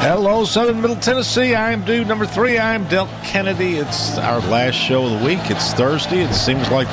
[0.00, 1.56] Hello, Southern Middle Tennessee.
[1.56, 2.56] I am dude number three.
[2.56, 3.78] I am Delk Kennedy.
[3.78, 5.40] It's our last show of the week.
[5.50, 6.20] It's Thursday.
[6.20, 6.86] It seems like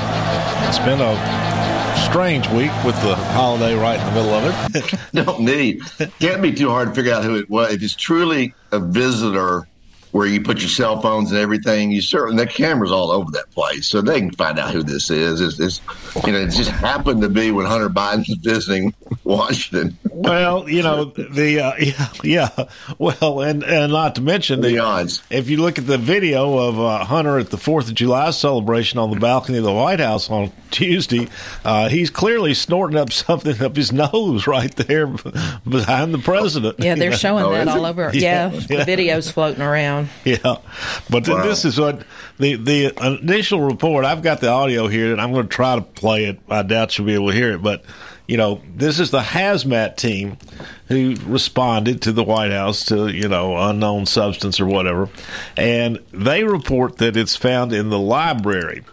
[0.68, 1.16] it's been a
[2.10, 5.00] strange week with the holiday right in the middle of it.
[5.26, 5.82] Don't need.
[6.20, 7.74] Can't be too hard to figure out who it was.
[7.74, 9.68] If it's truly a visitor
[10.16, 13.52] where you put your cell phones and everything, you certainly the cameras all over that
[13.52, 15.42] place, so they can find out who this is.
[15.42, 15.82] It's, it's
[16.26, 18.94] you know, it just happened to be when Hunter Biden was visiting
[19.26, 19.98] Washington.
[20.10, 22.66] Well, you know the uh, yeah, yeah,
[22.98, 25.22] well, and and not to mention the, The odds.
[25.30, 28.98] If you look at the video of uh, Hunter at the Fourth of July celebration
[29.00, 31.28] on the balcony of the White House on Tuesday,
[31.66, 36.80] uh, he's clearly snorting up something up his nose right there behind the president.
[36.80, 37.90] Yeah, they're showing Oh, that is all it?
[37.90, 38.12] over.
[38.14, 38.52] Yeah.
[38.52, 38.84] Yeah, Yeah.
[38.86, 40.05] the videos floating around.
[40.26, 40.58] Yeah,
[41.10, 41.44] but Wow.
[41.44, 42.04] this is what
[42.40, 44.06] the the initial report.
[44.06, 46.40] I've got the audio here, and I'm going to try to play it.
[46.50, 47.84] I doubt you'll be able to hear it, but
[48.28, 50.38] you know, this is the hazmat team
[50.88, 55.10] who responded to the White House to you know unknown substance or whatever,
[55.58, 58.84] and they report that it's found in the library.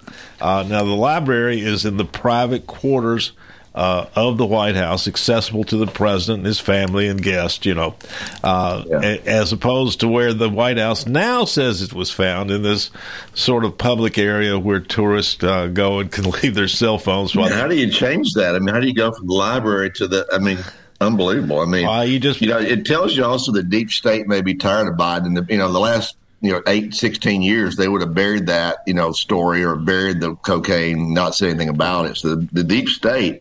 [0.41, 3.32] Uh, now, the library is in the private quarters
[3.75, 7.75] uh, of the White House, accessible to the president and his family and guests, you
[7.75, 7.95] know,
[8.45, 9.01] uh, Yeah.
[9.03, 12.91] a- as opposed to where the White House now says it was found in this
[13.34, 17.34] sort of public area where tourists uh, go and can leave their cell phones.
[17.34, 18.55] While How do you change that?
[18.55, 20.27] I mean, how do you go from the library to the?
[20.33, 20.59] I mean,
[21.00, 21.61] unbelievable.
[21.61, 24.41] I mean, Uh, you just- you know, it tells you also the deep state may
[24.43, 25.34] be tired of Biden.
[25.34, 28.78] The, you know, the last you know eight, 16 years, they would have buried that
[28.87, 32.17] you know story or buried the cocaine, not say anything about it.
[32.17, 33.41] So the, the deep state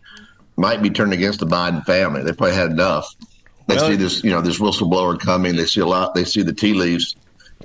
[0.62, 2.22] might be turned against the Biden family.
[2.24, 3.14] They probably had enough.
[3.68, 5.56] They Well- see this, you know, this whistleblower coming.
[5.56, 6.14] They see a lot.
[6.16, 7.16] They see the tea leaves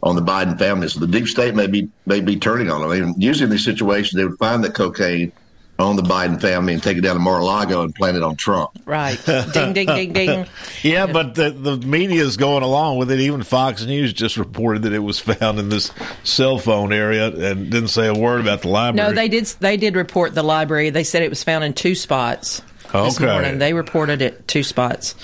[0.03, 0.89] on the Biden family.
[0.89, 2.91] So the deep state may be may be turning on them.
[2.91, 5.31] I mean, usually in these situations, they would find the cocaine
[5.79, 8.71] on the Biden family and take it down to Mar-a-Lago and plant it on Trump.
[8.87, 9.19] Right.
[9.53, 10.47] ding, ding, ding, ding.
[10.83, 13.21] Yeah, but the, the media is going along with it.
[13.21, 15.93] Even Fox News just reported that it was found in this
[16.25, 19.07] cell phone area and didn't say a word about the library.
[19.11, 19.45] No, they did.
[19.61, 20.89] They did report the library.
[20.89, 22.63] They said it was found in two spots.
[22.93, 23.27] This Okay.
[23.31, 25.15] morning, they reported it two spots.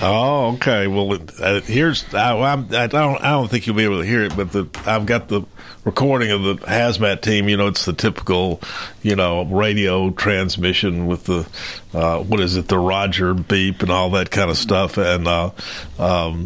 [0.00, 0.86] Oh, okay.
[0.86, 4.24] Well, uh, here's I, I'm, I don't I don't think you'll be able to hear
[4.24, 5.42] it, but the I've got the
[5.84, 7.48] recording of the hazmat team.
[7.48, 8.60] You know, it's the typical,
[9.02, 11.46] you know, radio transmission with the
[11.94, 15.50] uh, what is it, the Roger beep and all that kind of stuff, and uh,
[15.98, 16.44] um,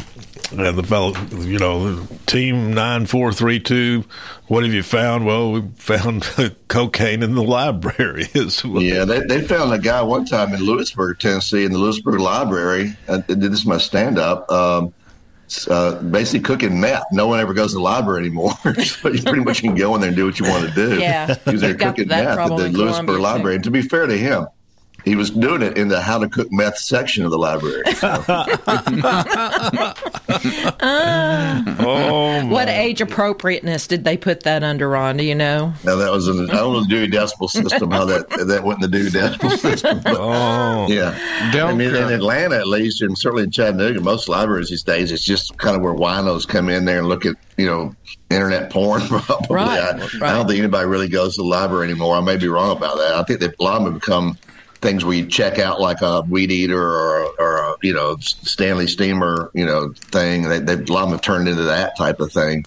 [0.51, 4.03] and the fellow, you know, team nine four three two.
[4.47, 5.25] What have you found?
[5.25, 6.23] Well, we found
[6.67, 8.27] cocaine in the library.
[8.33, 12.19] Is Yeah, they, they found a guy one time in Lewisburg, Tennessee, in the Lewisburg
[12.19, 12.95] Library.
[13.09, 14.49] I did this in my stand up.
[14.51, 14.93] Um,
[15.69, 17.05] uh, basically cooking meth.
[17.11, 20.01] No one ever goes to the library anymore, so you pretty much can go in
[20.01, 20.99] there and do what you want to do.
[20.99, 21.27] Yeah.
[21.27, 23.55] because they're cooking meth at the in Lewisburg Library.
[23.55, 24.47] And to be fair to him,
[25.07, 27.83] he was doing it in the how to cook meth section of the library.
[27.97, 28.23] So,
[30.79, 32.51] Oh, my.
[32.51, 35.17] What age appropriateness did they put that under, Ron?
[35.17, 35.73] Do you know?
[35.83, 38.63] now that was in the, I don't know the Dewey Decimal System how that that
[38.63, 40.01] went in the Dewey Decimal System.
[40.03, 40.87] But, Oh.
[40.89, 41.17] Yeah.
[41.51, 42.11] Don't I mean, in.
[42.11, 45.81] Atlanta, at least, and certainly in Chattanooga, most libraries these days, it's just kind of
[45.81, 47.95] where winos come in there and look at, you know,
[48.29, 49.47] internet porn, probably.
[49.55, 50.21] Right, I, right.
[50.21, 52.15] I don't think anybody really goes to the library anymore.
[52.15, 53.13] I may be wrong about that.
[53.15, 54.37] I think that a lot of them have become
[54.81, 58.87] things where you check out like a weed eater or, or a, you know, Stanley
[58.87, 60.43] Steamer, you know, thing.
[60.43, 62.65] They, they, a lot of them have turned into that type of thing.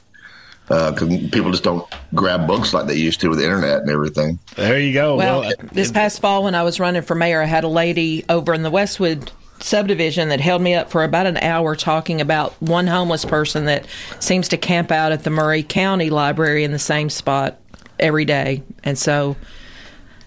[0.69, 1.85] Uh, because people just don't
[2.15, 4.39] grab books like they used to with the internet and everything.
[4.55, 5.17] There you go.
[5.17, 7.69] Well, Well, uh, this past fall when I was running for mayor, I had a
[7.69, 12.21] lady over in the Westwood subdivision that held me up for about an hour talking
[12.21, 13.85] about one homeless person that
[14.21, 17.59] seems to camp out at the Maury County Library in the same spot
[17.99, 18.63] every day.
[18.85, 19.37] And so,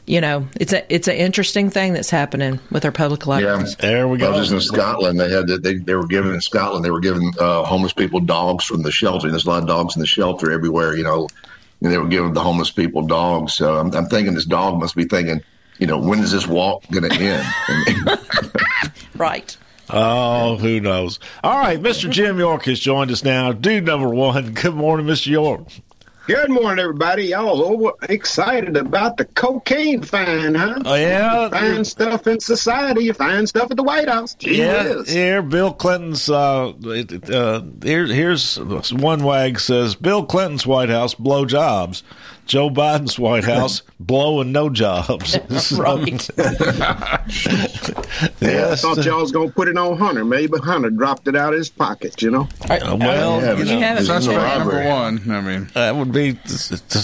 [0.05, 3.75] you know, it's a it's an interesting thing that's happening with our public libraries.
[3.77, 4.31] there we I go.
[4.37, 5.19] was in Scotland.
[5.19, 6.83] They had they they were giving in Scotland.
[6.83, 9.29] They were giving uh, homeless people dogs from the shelter.
[9.29, 11.27] There's a lot of dogs in the shelter everywhere, you know,
[11.81, 13.53] and they were giving the homeless people dogs.
[13.53, 15.41] So I'm, I'm thinking this dog must be thinking,
[15.79, 18.19] you know, when is this walk going to end?
[19.15, 19.55] Right.
[19.89, 21.19] Oh, who knows?
[21.43, 22.09] All right, Mr.
[22.09, 23.51] Jim York has joined us now.
[23.51, 24.53] Dude number one.
[24.53, 25.27] Good morning, Mr.
[25.27, 25.67] York.
[26.25, 27.25] Good morning, everybody.
[27.25, 30.79] Y'all over excited about the cocaine fine, huh?
[30.85, 31.43] Oh, yeah.
[31.43, 33.03] You find stuff in society.
[33.03, 34.33] You find stuff at the White House.
[34.35, 35.11] Gee Yeah, whiz.
[35.11, 36.29] here Bill Clinton's.
[36.29, 36.69] Uh,
[37.29, 38.55] uh, here, here's
[38.93, 42.03] one wag says Bill Clinton's White House blow jobs,
[42.45, 45.37] Joe Biden's White House blowing no jobs.
[45.59, 45.83] So-
[48.21, 48.31] Right.
[48.41, 48.81] I Yes.
[48.81, 50.23] thought y'all was gonna put it on Hunter.
[50.23, 52.21] Maybe Hunter dropped it out of his pocket.
[52.21, 52.47] You know.
[52.69, 54.87] Uh, well, Yeah, you but know, haven't it's in the Suspect number library.
[54.89, 55.31] one.
[55.31, 56.37] I mean, that would be.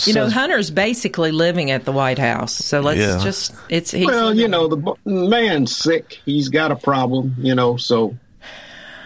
[0.06, 3.20] You know, Hunter's basically living at the White House, so let's Yeah.
[3.24, 6.20] just it's he's Well, you know, the man's sick.
[6.26, 7.36] He's got a problem.
[7.40, 8.16] You know, so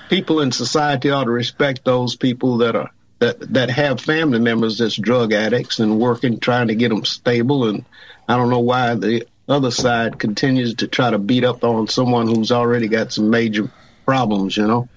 [0.10, 2.90] people in society ought to respect those people that are
[3.20, 7.70] that that have family members that's drug addicts and working trying to get them stable.
[7.70, 7.86] And
[8.28, 12.28] I don't know why the other side continues to try to beat up on someone
[12.28, 13.70] who's already got some major
[14.06, 14.58] problems.
[14.58, 14.90] You know.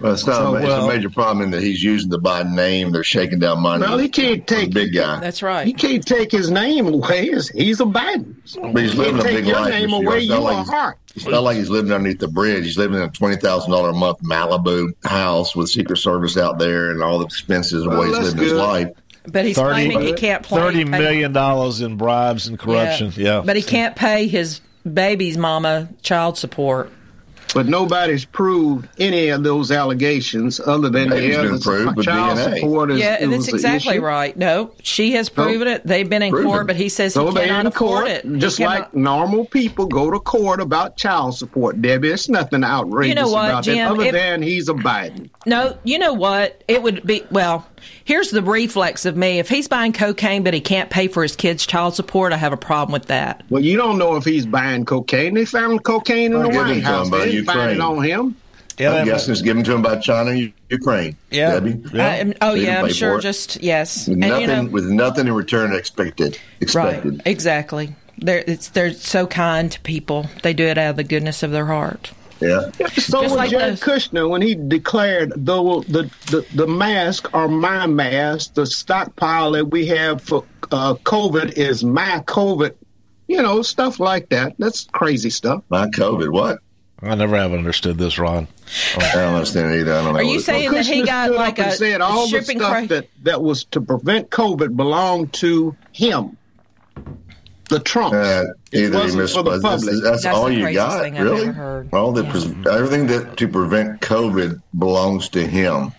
[0.00, 0.36] Well, it's not.
[0.36, 2.92] So, a, it's well- a major problem in that he's using the Biden name.
[2.92, 3.82] They're shaking down money.
[3.82, 5.18] Well, he can't take big guy.
[5.18, 5.66] that's right.
[5.66, 7.22] He can't take his name away.
[7.26, 8.36] He's- He's a Biden.
[8.72, 9.70] But he's He living can't a take big your life.
[9.70, 10.18] name away.
[10.20, 10.98] It's not You like he's- heart.
[11.16, 12.64] It's not like he's living underneath the bridge.
[12.64, 16.58] He's living in a twenty thousand dollar a month Malibu house with Secret Service out
[16.60, 18.88] there and all the expenses of the Well, way he's that's living his life.
[19.26, 23.12] But he's 30 claiming he can't play, Thirty pay- million dollars in bribes and corruption.
[23.16, 24.60] Yeah, But he can't pay his
[24.90, 26.90] baby's mama child support.
[27.54, 31.64] But nobody's proved any of those allegations other than Maybe it's the been evidence.
[31.66, 32.54] proved with child DNA.
[32.60, 34.34] support is, Yeah, it that's exactly right.
[34.34, 35.86] No, she has proven it.
[35.86, 36.48] They've been in Proven.
[36.50, 38.24] court, but he says So he they cannot in afford court, it.
[38.24, 41.82] He just cannot- like normal people go to court about child support.
[41.82, 44.74] Debbie, it's nothing outrageous You know what, about Jim, that, other if- than he's a
[44.74, 45.28] Biden.
[45.44, 46.64] No, you know what?
[46.68, 47.66] It would be well.
[48.04, 51.36] Here's the reflex of me: if he's buying cocaine but he can't pay for his
[51.36, 53.42] kids' child support, I have a problem with that.
[53.50, 55.34] Well, you don't know if he's buying cocaine.
[55.34, 57.06] They found cocaine in Well, the give White House.
[57.08, 58.36] him They didn't find it on him.
[58.78, 58.90] yeah.
[58.90, 61.16] I'm that- guessing it's given to him by China and Ukraine.
[61.30, 61.50] Yeah.
[61.52, 61.80] Debbie.
[61.92, 62.06] Yeah.
[62.08, 63.20] I oh They yeah, I'm sure.
[63.20, 66.38] Just yes, With and nothing, you know, with nothing in return expected.
[66.74, 67.02] right?
[67.26, 67.94] Exactly.
[68.18, 70.26] They're it's they're so kind to people.
[70.42, 72.12] They do it out of the goodness of their heart.
[72.42, 72.70] Yeah.
[72.70, 77.32] So Just was like Jared those- Kushner when he declared the, the the the mask
[77.34, 82.74] are my mask, the stockpile that we have for uh, COVID is my COVID.
[83.28, 84.54] You know, stuff like that.
[84.58, 85.62] That's crazy stuff.
[85.70, 86.32] My COVID.
[86.32, 86.58] What?
[87.04, 88.46] I never have understood this, Ron.
[88.96, 89.92] I don't understand either.
[89.92, 90.20] I don't know.
[90.20, 92.88] Are you saying that he got like up a said all the shipping stuff crate?
[92.90, 96.36] that that was to prevent COVID belonged to him,
[97.72, 98.14] the Trumps.
[98.14, 100.02] Uh, either he wasn't for the misplaced- that's, public.
[100.04, 101.46] that's, That's all the you got, thing really.
[101.46, 101.88] heard.
[101.92, 105.92] All the pres- everything that to prevent COVID belongs to him.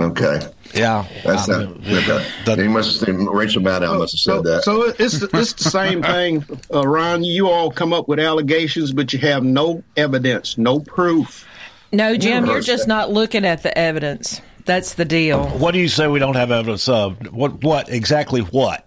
[0.00, 0.40] Okay,
[0.74, 1.80] Yeah, that's I not.
[1.86, 2.26] mean, okay.
[2.46, 4.64] that- he must have said, Rachel Maddow must have So, said that.
[4.64, 7.22] so it's it's the same thing, uh, Ron.
[7.22, 11.46] You all come up with allegations, but you have no evidence, no proof.
[11.92, 12.88] No, Jim, you're heard just that.
[12.88, 14.40] not looking at the evidence.
[14.64, 15.44] That's the deal.
[15.46, 17.32] What do you say we don't have evidence of?
[17.32, 17.62] What?
[17.62, 18.40] What exactly?
[18.40, 18.84] What?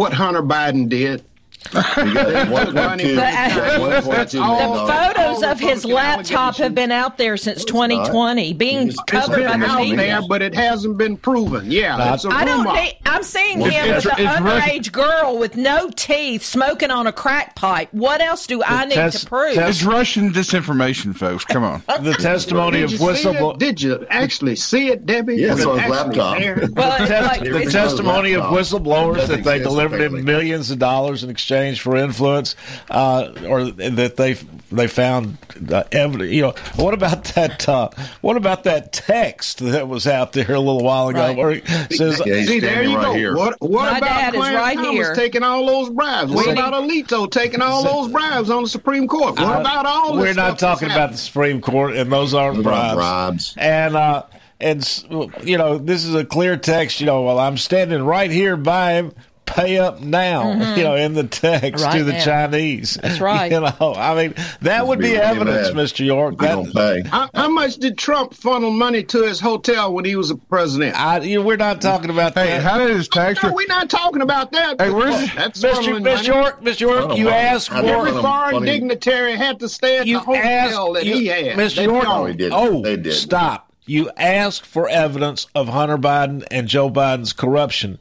[0.00, 1.22] What Hunter Biden did.
[1.74, 5.84] You got one point two- That's one point two all- million The photos of his
[5.84, 9.80] laptop have been out there since 2020, being It's covered It's by been the out
[9.80, 9.96] media.
[9.96, 11.70] there, but it hasn't been proven.
[11.70, 12.72] Yeah, Not- it's a I don't rumor.
[12.80, 12.96] need.
[13.06, 17.06] I'm seeing Well, him it's- with an it's underage girl with no teeth, smoking on
[17.06, 17.88] a crack pipe.
[17.92, 19.54] What else do I need test- to prove?
[19.54, 21.44] test- it's Russian disinformation, folks.
[21.44, 21.82] Come on.
[22.00, 23.58] The testimony of you, whistleblower.
[23.58, 25.36] Did you actually see it, Debbie?
[25.36, 26.38] Yes, Was on his laptop.
[26.38, 26.68] there?
[26.72, 31.22] well, it's Test- like, the testimony of whistleblowers that they delivered him millions of dollars
[31.22, 32.54] in exchange for influence,
[32.90, 34.34] uh, or that they
[34.72, 35.36] they found
[35.72, 36.30] uh, evidence.
[36.32, 37.68] You know, what about that?
[37.68, 41.36] Uh, what about that text that was out there a little while ago Right.
[41.36, 42.22] where it says?
[42.24, 43.14] Yeah, he's See, there you right go.
[43.14, 43.36] here.
[43.36, 45.14] What, what My about dad is Clarence right Thomas here.
[45.14, 46.30] taking all those bribes?
[46.32, 49.38] What about Alito taking all those bribes on the Supreme Court?
[49.38, 51.12] What Uh, about all this We're not stuff that's talking about happening?
[51.12, 52.94] the Supreme Court, and those aren't bribes.
[52.94, 53.54] bribes.
[53.58, 54.22] And uh,
[54.60, 55.04] and
[55.42, 57.00] you know, this is a clear text.
[57.00, 59.12] You know, well, I'm standing right here by him.
[59.50, 60.78] Pay up now, mm-hmm.
[60.78, 62.24] you know, in the text Right to the now.
[62.24, 62.98] Chinese.
[63.02, 63.50] That's right.
[63.50, 65.84] You know, I mean, that would be Be really evidence, mad.
[65.86, 66.04] Mr.
[66.06, 66.38] York.
[66.38, 67.02] They That, don't pay.
[67.08, 70.94] How, how much did Trump funnel money to his hotel when he was a president?
[70.96, 72.62] I, you know, we're not talking about Hey, that.
[72.62, 73.42] how did his tax?
[73.42, 74.80] No, we're not talking about that.
[74.80, 76.00] Hey, where's- That's Mr.
[76.00, 76.26] Mr.
[76.26, 76.80] York, Mr.
[76.80, 77.32] York, Oh, you wow.
[77.32, 80.96] asked I never Every for foreign funny- dignitary had to stay at you the hotel
[80.96, 81.56] asked that you, he had.
[81.58, 81.74] Mr.
[81.76, 82.04] They York.
[82.04, 82.36] don't.
[82.36, 82.52] didn't.
[82.54, 83.14] Oh, They did.
[83.14, 83.66] stop!
[83.86, 87.98] You asked for evidence of Hunter Biden and Joe Biden's corruption.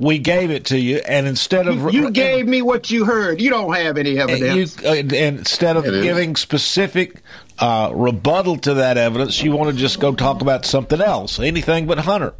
[0.00, 3.38] We gave it to you, and instead of You gave me what you heard.
[3.38, 4.80] You don't have any and, evidence.
[4.82, 6.02] you, uh, and instead of It is.
[6.02, 7.20] giving specific
[7.58, 11.86] uh, rebuttal to that evidence, you want to just go talk about something else, anything
[11.86, 12.32] but Hunter.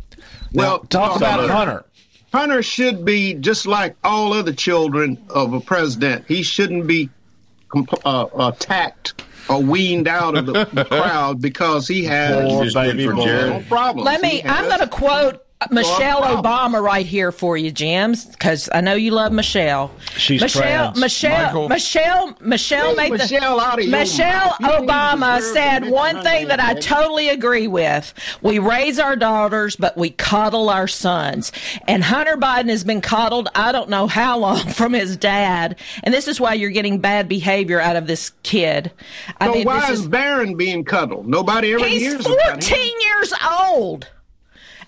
[0.52, 1.84] Now, Well, talk about Hunter- Hunter.
[2.32, 6.24] Hunter should be just like all other children of a president.
[6.28, 7.10] He shouldn't be
[7.68, 12.74] comp- uh, attacked or weaned out of the, the crowd because he has Poor Just
[12.76, 13.24] baby boy.
[13.26, 14.06] No problems.
[14.06, 14.42] Let me.
[14.44, 18.94] I'm going to quote Uh, Michelle Obama right here for you, James, because I know
[18.94, 19.90] you love Michelle.
[20.16, 20.62] She's Michelle.
[20.62, 20.98] trans.
[21.00, 21.44] Michelle.
[21.46, 21.68] Michael.
[21.68, 22.36] Michelle.
[22.40, 23.62] Michelle made Michelle the.
[23.62, 24.56] out of Michelle.
[24.58, 28.14] You Obama deserve said one thing that I totally agree with.
[28.40, 31.52] We raise our daughters, but we coddle our sons.
[31.86, 33.48] And Hunter Biden has been coddled.
[33.54, 37.28] I don't know how long from his dad, and this is why you're getting bad
[37.28, 38.90] behavior out of this kid.
[39.38, 41.28] I So mean, why this is is Barron being cuddled?
[41.28, 42.92] Nobody ever He's hears about 14 him.
[43.02, 43.34] years
[43.68, 44.08] old.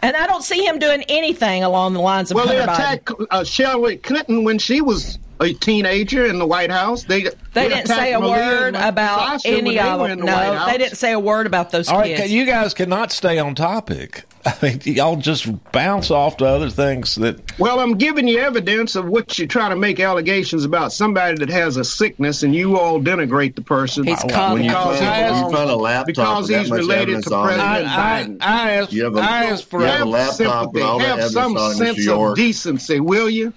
[0.02, 2.74] And I don't see him doing anything along the lines of Well, they Hunter Biden.
[2.74, 7.04] attacked uh, Hillary Clinton when she was a teenager in the White House.
[7.04, 10.10] They They didn't say a Malia word about Sasha any of them.
[10.10, 12.32] in the No, they didn't say a word about those All right, kids.
[12.32, 14.24] you guys cannot stay on topic.
[14.46, 17.40] I mean, y'all just bounce off to other things that.
[17.60, 21.48] Well, I'm giving you evidence of what you're trying to make allegations about somebody that
[21.48, 24.04] has a sickness, and you all denigrate the person.
[24.04, 24.60] He's because coddled.
[24.60, 28.24] When you he find, when you belongs- a laptop because he's related to President I,
[28.24, 28.38] Biden.
[28.40, 30.82] I, I asked, You have a- I asked for you have have a laptop with
[30.82, 31.16] all sympathy.
[31.16, 32.30] that have some evidence on it, sense Mr.
[32.30, 33.52] of decency, will you?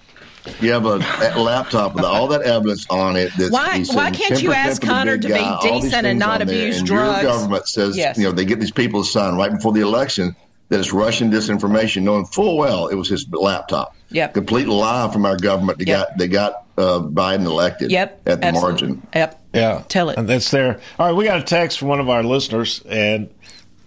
[0.60, 0.98] You have a,
[1.34, 3.32] a laptop with all that evidence on it.
[3.36, 6.20] That's, Why- he's why can't you ask for the to be guy, all decent and
[6.20, 7.22] not on there, abuse and drugs?
[7.24, 8.16] Your government says, Yes.
[8.16, 10.36] you know, they get these people to sign right before the election
[10.68, 13.94] that it's Russian disinformation, knowing full well it was his laptop.
[14.10, 14.34] Yep.
[14.34, 15.78] Complete lie from our government.
[15.78, 16.08] They Yep.
[16.08, 17.90] got they got uh, Biden elected.
[17.90, 18.22] Yep.
[18.26, 18.86] At the absolutely.
[18.88, 19.06] margin.
[19.14, 19.42] Yep.
[19.54, 20.18] Yeah, Tell it.
[20.18, 20.80] And that's there.
[20.98, 23.30] All right, we got a text from one of our listeners, and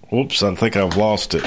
[0.10, 1.44] whoops, I think I've lost it.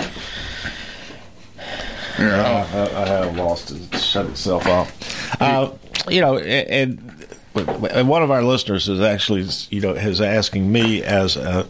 [2.18, 2.66] Yeah.
[2.94, 3.92] I, I have lost it.
[3.94, 5.40] It shut itself off.
[5.40, 5.72] Uh,
[6.08, 11.02] you know, and, and one of our listeners is actually, you know, is asking me
[11.02, 11.66] as a,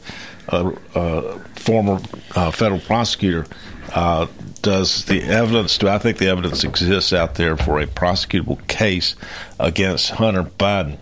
[0.49, 2.01] a, a former
[2.35, 3.47] uh, federal prosecutor,
[3.95, 4.27] uh,
[4.63, 9.17] does the evidence, do I think the evidence exists out there for a prosecutable case
[9.59, 10.99] against Hunter Biden?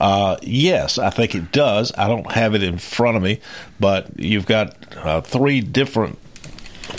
[0.00, 1.92] Uh, yes, I think it does.
[1.96, 3.40] I don't have it in front of me,
[3.78, 6.18] but you've got uh, three different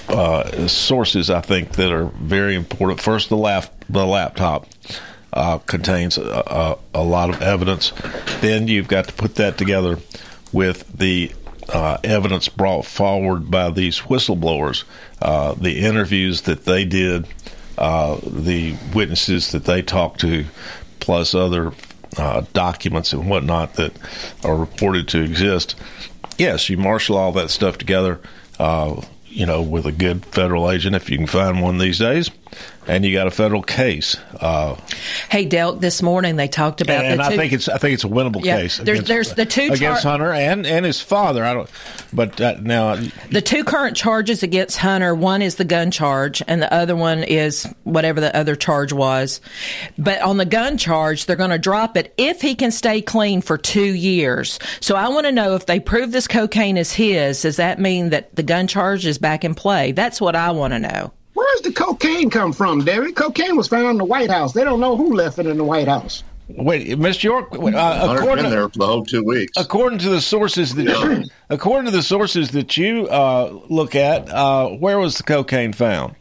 [0.08, 3.02] uh, sources I think that are very important.
[3.02, 4.68] First, the lap the laptop
[5.34, 7.92] uh, contains a, a, a lot of evidence.
[8.42, 10.00] Then you've got to put that together
[10.52, 11.32] with the
[11.70, 14.84] uh, evidence brought forward by these whistleblowers,
[15.22, 17.28] uh, the interviews that they did,
[17.78, 20.46] uh, the witnesses that they talked to,
[21.00, 21.74] plus other
[22.18, 23.94] uh, documents and whatnot that
[24.44, 25.76] are reported to exist.
[26.38, 28.20] Yes, you marshal all that stuff together.
[28.60, 32.32] Uh, you know, with a good federal agent, if you can find one these days,
[32.88, 34.16] and you got a federal case.
[34.40, 34.76] Uh,
[35.30, 37.38] Hey, Delk, this morning they talked about and I two.
[37.38, 38.78] think it's I think it's a winnable Yeah, case.
[38.78, 41.44] there's- there's the two against char- Hunter and and his father.
[41.44, 41.70] I don't,
[42.14, 42.96] but uh, now
[43.32, 47.24] The two current charges against Hunter, one is the gun charge, and the other one
[47.24, 49.42] is whatever the other charge was.
[49.98, 53.42] But on the gun charge, they're going to drop it if he can stay clean
[53.42, 54.60] for two years.
[54.80, 58.10] So I want to know if they prove this cocaine is his, does that mean
[58.12, 59.92] that the gun charge is back in play?
[59.92, 61.12] That's what I want to know.
[61.36, 63.16] Where's the cocaine come from, Derek?
[63.16, 64.54] Cocaine was found in the White House.
[64.54, 66.24] They don't know who left it in the White House.
[66.48, 67.50] wait, Miss York.
[67.54, 69.52] Uh, Hunter's according been there for the whole two weeks.
[69.58, 74.30] according to the sources that you, according to the sources that you uh, look at,
[74.30, 76.16] uh, where was the cocaine found?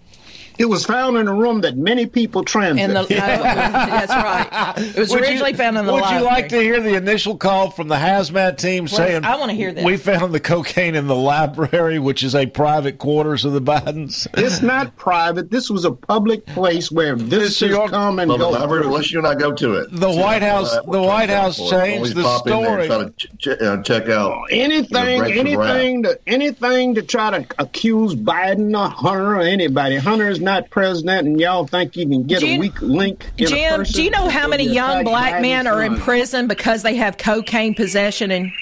[0.58, 2.84] It was found in a room that many people transit.
[2.84, 4.75] In the, no, that's right.
[4.78, 6.14] It was Would you- originally found in the library.
[6.23, 6.37] Would library.
[6.37, 9.73] you like to hear the initial call from the hazmat team saying, I wanna hear
[9.73, 9.84] this.
[9.84, 14.26] We found the cocaine in the library, which is a private quarters of the Bidens.
[14.34, 15.50] it's not private.
[15.50, 18.50] This was a public place where visitors York- come and Well, go.
[18.50, 19.88] library, unless you and I go to it.
[19.90, 22.87] The White House- Uh, the White House changed the pop in there and story.
[22.87, 25.68] try to ch- ch- uh, check out anything, break some rap.
[25.70, 29.96] anything to anything to try to accuse Biden or Hunter or anybody.
[29.96, 33.47] Hunter is not president, and y'all think you can get Jim- a weak link in
[33.47, 33.95] a Jim, person?
[33.95, 37.75] do you know how many young black men are in prison because they have cocaine
[37.75, 38.53] possession and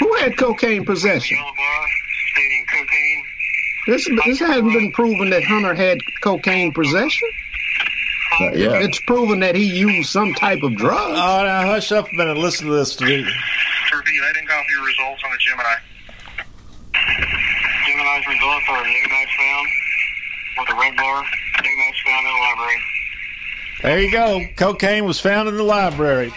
[0.00, 1.38] Who had cocaine possession?
[3.86, 7.28] This this hasn't been proven that Hunter had cocaine possession.
[8.40, 8.72] Uh, yeah.
[8.74, 11.10] It's proven that he used some type of drug.
[11.10, 12.36] Oh, now hush up a minute.
[12.36, 12.94] Listen to this.
[12.94, 13.26] dude.
[13.26, 15.74] To repeat, I didn't copy your results on the Gemini.
[18.28, 19.66] Gemini's results are new match found
[20.58, 21.22] with a red bar.
[21.62, 22.82] New match found in the library.
[23.82, 24.40] There you go.
[24.56, 26.32] Cocaine was found in the library.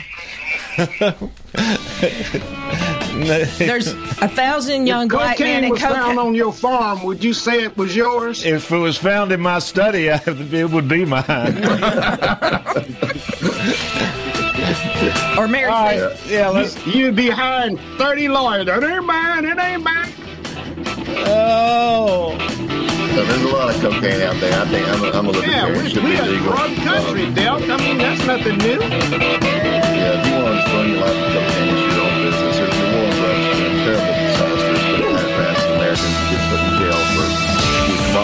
[3.57, 3.88] there's
[4.21, 7.03] a thousand young black men cocaine in was found on your farm.
[7.03, 8.45] Would you say it was yours?
[8.45, 11.25] if it was found in my study, I- it would be mine.
[15.38, 16.17] Or Mary right.
[16.27, 16.86] Yeah, let's.
[16.88, 18.67] You'd be hiring thirty lawyers.
[18.67, 19.45] It ain't mine.
[19.45, 20.13] It ain't mine.
[20.88, 22.38] Oh.
[23.15, 24.61] So there's a lot of cocaine out there.
[24.61, 25.89] I think I'm a, I'm a Yeah, libertarian.
[25.91, 26.51] Should we be a legal.
[26.51, 27.69] drug country, Um, Delk.
[27.69, 28.79] I mean, that's nothing new.
[28.79, 31.90] yeah, if you want to throw your life in cocaine,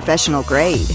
[0.00, 0.88] professional grade.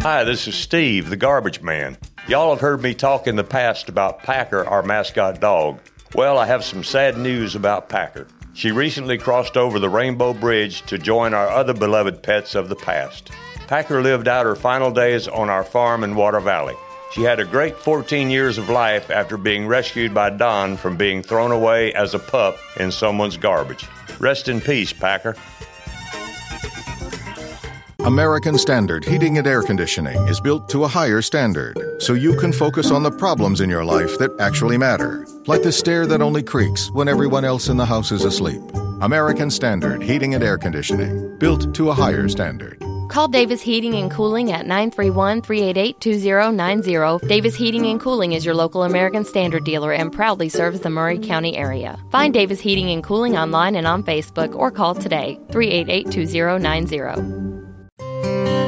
[0.00, 1.96] Hi, this is Steve, the garbage man.
[2.26, 5.78] Y'all have heard me talk in the past about Packer, our mascot dog.
[6.16, 8.26] Well, I have some sad news about Packer.
[8.56, 12.74] She recently crossed over the Rainbow Bridge to join our other beloved pets of the
[12.74, 13.30] past.
[13.68, 16.74] Packer lived out her final days on our farm in Water Valley.
[17.12, 21.22] She had a great 14 years of life after being rescued by Don from being
[21.22, 23.84] thrown away as a pup in someone's garbage.
[24.18, 25.36] Rest in peace, Packer.
[28.06, 32.54] American Standard Heating and Air Conditioning is built to a higher standard so you can
[32.54, 36.42] focus on the problems in your life that actually matter, like the stair that only
[36.42, 38.62] creaks when everyone else in the house is asleep.
[39.00, 42.82] American Standard Heating and Air Conditioning, built to a higher standard.
[43.08, 47.26] Call Davis Heating and Cooling at 931 388 2090.
[47.28, 51.18] Davis Heating and Cooling is your local American Standard dealer and proudly serves the Maury
[51.18, 51.98] County area.
[52.10, 57.55] Find Davis Heating and Cooling online and on Facebook or call today 388 2090.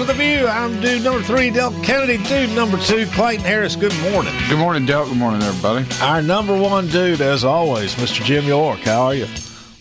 [0.00, 0.46] With a View.
[0.46, 2.16] I'm dude number three, Delk Kennedy.
[2.24, 3.76] Dude number two, Clayton Harris.
[3.76, 4.32] Good morning.
[4.48, 5.04] Good morning, Del.
[5.04, 5.86] Good morning, everybody.
[6.00, 8.24] Our number one dude, as always, Mr.
[8.24, 8.78] Jim York.
[8.78, 9.26] How are you?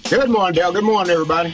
[0.10, 0.74] Good morning, Del.
[0.74, 1.54] Good morning, everybody.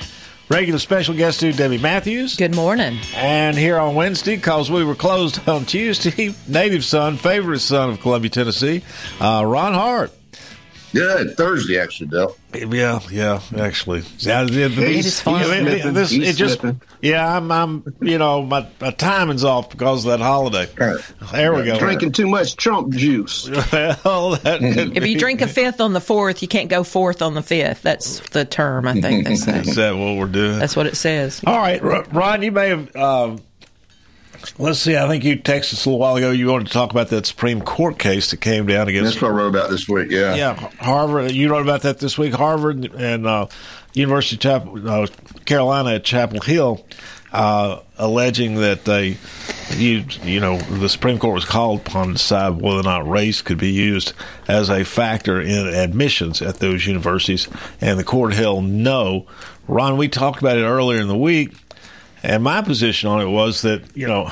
[0.49, 2.38] Regular special guest dude, Debbie Matthews.
[2.38, 2.97] Good morning.
[3.13, 8.01] And here on Wednesday, because we were closed on Tuesday, native son, favorite son of
[8.01, 8.82] Columbia, Tennessee,
[9.21, 10.12] uh, Ron Hart.
[10.95, 12.36] Good Thursday, actually, Del.
[12.53, 14.03] Yeah, yeah, actually.
[14.19, 15.93] Yeah, it, it, He's this- slipping.
[15.93, 16.62] this- it just,
[17.01, 20.67] yeah, I'm, I'm, you know, my, my timing's off because of that holiday.
[21.34, 21.77] There we go.
[21.77, 23.49] Drinking too much Trump juice.
[23.73, 27.21] well, that could If you drink a fifth on the fourth, you can't go fourth
[27.21, 27.81] on the fifth.
[27.81, 29.60] That's the term, I think they say.
[29.65, 30.60] Is that what we're doing?
[30.60, 31.41] That's what it says.
[31.45, 32.95] All right, R- Ron, you may have.
[32.95, 33.41] Um,
[34.58, 34.97] let's see.
[34.97, 36.31] I think you texted us a little while ago.
[36.31, 39.13] You wanted to talk about that Supreme Court case that came down against.
[39.13, 40.12] That's what I wrote about this week.
[40.12, 40.36] Yeah.
[40.36, 41.31] Yeah, Harvard.
[41.31, 42.34] You wrote about that this week.
[42.34, 43.47] Harvard and uh,
[43.93, 45.08] University of Chapel, uh,
[45.45, 46.86] Carolina at Chapel Hill,
[47.31, 49.17] uh, alleging that they
[49.71, 53.41] used, you know, the Supreme Court was called upon to decide whether or not race
[53.41, 54.13] could be used
[54.47, 57.47] as a factor in admissions at those universities,
[57.81, 59.25] and the court held no.
[59.67, 61.53] Ron, we talked about it earlier in the week,
[62.25, 64.31] and my position on it was that you know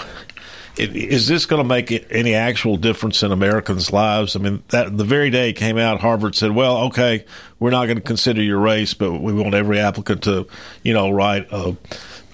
[0.77, 4.35] it, is this going to make it any actual difference in Americans' lives?
[4.35, 7.25] I mean, that the very day it came out, Harvard said, "Well, okay,
[7.59, 10.47] we're not going to consider your race, but we want every applicant to,
[10.81, 11.75] you know, write a,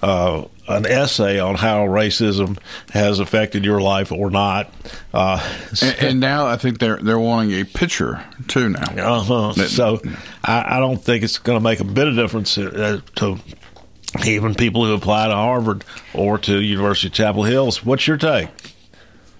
[0.02, 2.58] uh, an essay on how racism
[2.92, 4.72] has affected your life or not."
[5.12, 5.38] Uh,
[5.82, 9.16] And, and now I think they're they're wanting a picture too now.
[9.16, 9.52] uh-huh.
[9.66, 10.00] So
[10.42, 13.38] I, I don't think it's going to make a bit of difference uh, to
[14.24, 17.84] even people who apply to Harvard or to University of Chapel Hills.
[17.84, 18.48] What's your take?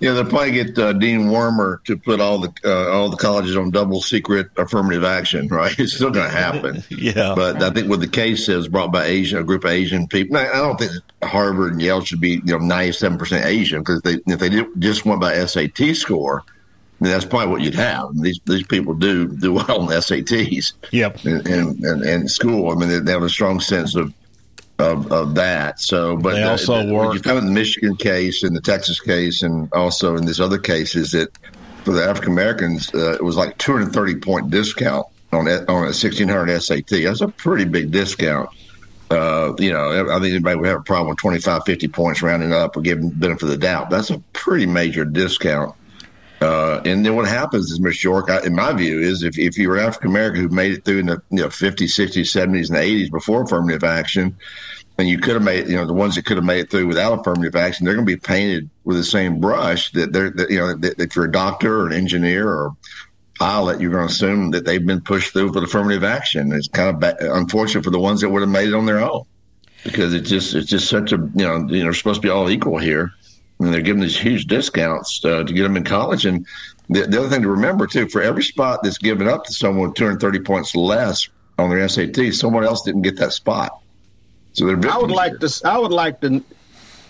[0.00, 3.54] Yeah, they'll probably get uh, Dean Wormer to put all the uh, all the colleges
[3.54, 5.48] on double secret affirmative action.
[5.60, 6.82] Right, it's still going to happen.
[6.90, 10.06] yeah, but I think what the case is brought by Asian, a group of Asian
[10.06, 10.34] people.
[10.34, 13.80] Now, I don't think Harvard and Yale should be you know ninety seven percent Asian
[13.80, 16.44] because they if they did, just went by SAT score,
[17.00, 18.18] then that's probably what you'd have.
[18.18, 20.72] These these people do do well on SATs.
[20.92, 22.70] Yep, and and, and, and school.
[22.70, 24.14] I mean, they, they have a strong sense of
[24.80, 25.80] of, of that.
[25.80, 29.00] So, but They also the- work- you found in the Michigan case and the Texas
[29.00, 31.28] case, and also in these other cases that
[31.84, 36.60] for the African Americans, uh, it was like 230 point discount on on a 1600
[36.60, 36.88] SAT.
[36.88, 38.50] That's a pretty big discount.
[39.10, 42.52] Uh, you know, I think anybody would have a problem with 25, 50 points rounding
[42.52, 43.90] up or giving benefit of the doubt.
[43.90, 45.74] That's a pretty major discount.
[46.40, 48.04] Uh, and then what happens is, Mr.
[48.04, 51.00] York, I, in my view, is if, if you're African American who made it through
[51.00, 54.36] in the you know 50s, 60s, 70s, and 80s before affirmative action,
[54.96, 56.86] and you could have made, you know, the ones that could have made it through
[56.86, 60.50] without affirmative action, they're going to be painted with the same brush that they're, that,
[60.50, 62.76] you know, that if you're a doctor or an engineer or
[63.38, 66.52] pilot, you're going to assume that they've been pushed through with affirmative action.
[66.52, 69.00] It's kind of ba- unfortunate for the ones that would have made it on their
[69.00, 69.24] own
[69.84, 72.30] because it's just it's just such a you know you know we're supposed to be
[72.30, 73.12] all equal here,
[73.60, 76.26] and they're giving these huge discounts uh, to get them in college.
[76.26, 76.46] And
[76.88, 79.88] the, the other thing to remember too, for every spot that's given up to someone
[79.88, 83.80] with 230 points less on their SAT, someone else didn't get that spot.
[84.52, 85.60] So they're I would like to.
[85.64, 86.42] I would like to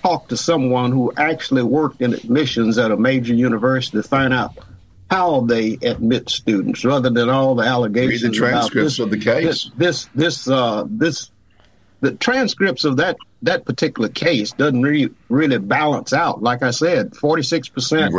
[0.02, 4.58] talk to someone who actually worked in admissions at a major university to find out
[5.10, 8.22] how they admit students, rather than all the allegations.
[8.22, 9.44] Read the about transcripts this- of the case.
[9.44, 11.30] This, this, this, uh, this,
[12.00, 16.42] the transcripts of that that particular case doesn't really really balance out.
[16.42, 18.12] Like I said, forty six percent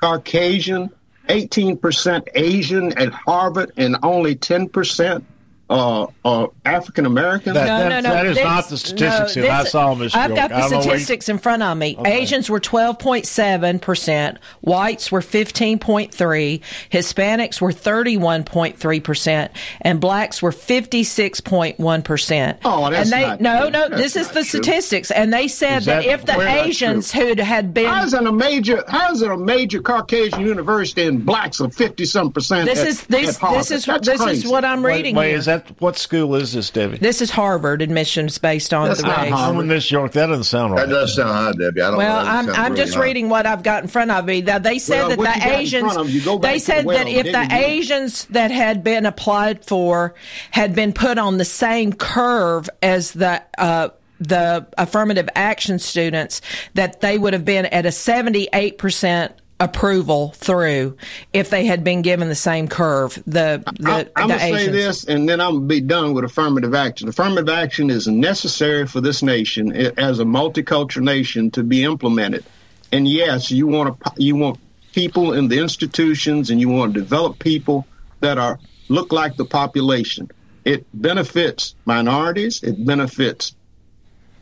[0.00, 0.90] Caucasian,
[1.28, 5.24] eighteen percent Asian at Harvard, and only ten percent.
[5.72, 7.54] Uh, uh, African American.
[7.54, 8.14] That- No, that- no, no.
[8.14, 10.16] that is This- not the statistics no, that I saw Mr.
[10.16, 10.40] I've York.
[10.40, 11.96] got I the don't know where you- statistics in front of me.
[12.04, 16.60] Asians were 12.7%, whites were 15.3%,
[16.92, 22.56] Hispanics were 31.3%, and blacks were 56.1%.
[22.64, 23.70] Oh, that's and they, not No, true.
[23.70, 24.62] no, That's this is the true.
[24.62, 25.10] statistics.
[25.10, 27.86] And they said Is that, that- if the Asians who had been.
[27.86, 28.82] How's it a major?
[28.88, 32.68] How's it a major Caucasian university and blacks are fifty some percent?
[32.68, 35.38] This at- is- this- this is- That's this is what I'm Wait, reading Wait, here.
[35.38, 36.98] is that what school is this, Debbie?
[36.98, 39.32] This is Harvard admissions based on the I, race.
[39.34, 40.12] I'm with Miss York.
[40.12, 40.86] That doesn't sound right.
[40.88, 41.80] That does sound high, Debbie.
[41.82, 42.30] I don't Well, know.
[42.30, 43.02] I'm, I'm really just high.
[43.02, 44.42] reading what I've got in front of me.
[44.42, 46.52] That they said Well, that the you got in Asians, front of you, go back
[46.52, 47.52] they said the well, that if the again.
[47.52, 50.14] Asians that had been applied for
[50.50, 53.88] had been put on the same curve as the uh,
[54.20, 56.40] the affirmative action students,
[56.74, 60.96] that they would have been at a 78 percent approval through
[61.32, 63.14] if they had been given the same curve.
[63.26, 67.08] The the, I'm gonna say this, and then I'm gonna be done with affirmative action.
[67.08, 72.44] Affirmative action is necessary for this nation as a multicultural nation to be implemented.
[72.90, 74.58] And yes, you want to you want
[74.92, 77.86] people in the institutions, and you want to develop people
[78.20, 80.28] that are look like the population.
[80.64, 82.62] It benefits minorities.
[82.64, 83.54] It benefits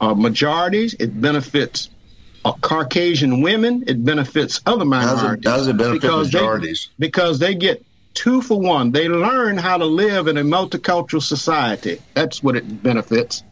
[0.01, 0.95] uh, majorities.
[0.99, 1.91] It benefits
[2.45, 3.85] Uh, Caucasian women.
[3.87, 5.45] It benefits other minorities.
[5.45, 6.89] How does it benefit because majorities?
[6.99, 8.93] They, because they get two for one.
[8.93, 12.01] They learn how to live in a multicultural society.
[12.15, 13.43] That's what it benefits.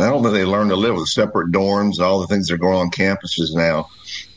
[0.00, 2.58] I don't think they learn to live with separate dorms all the things that are
[2.58, 3.88] going on campuses now.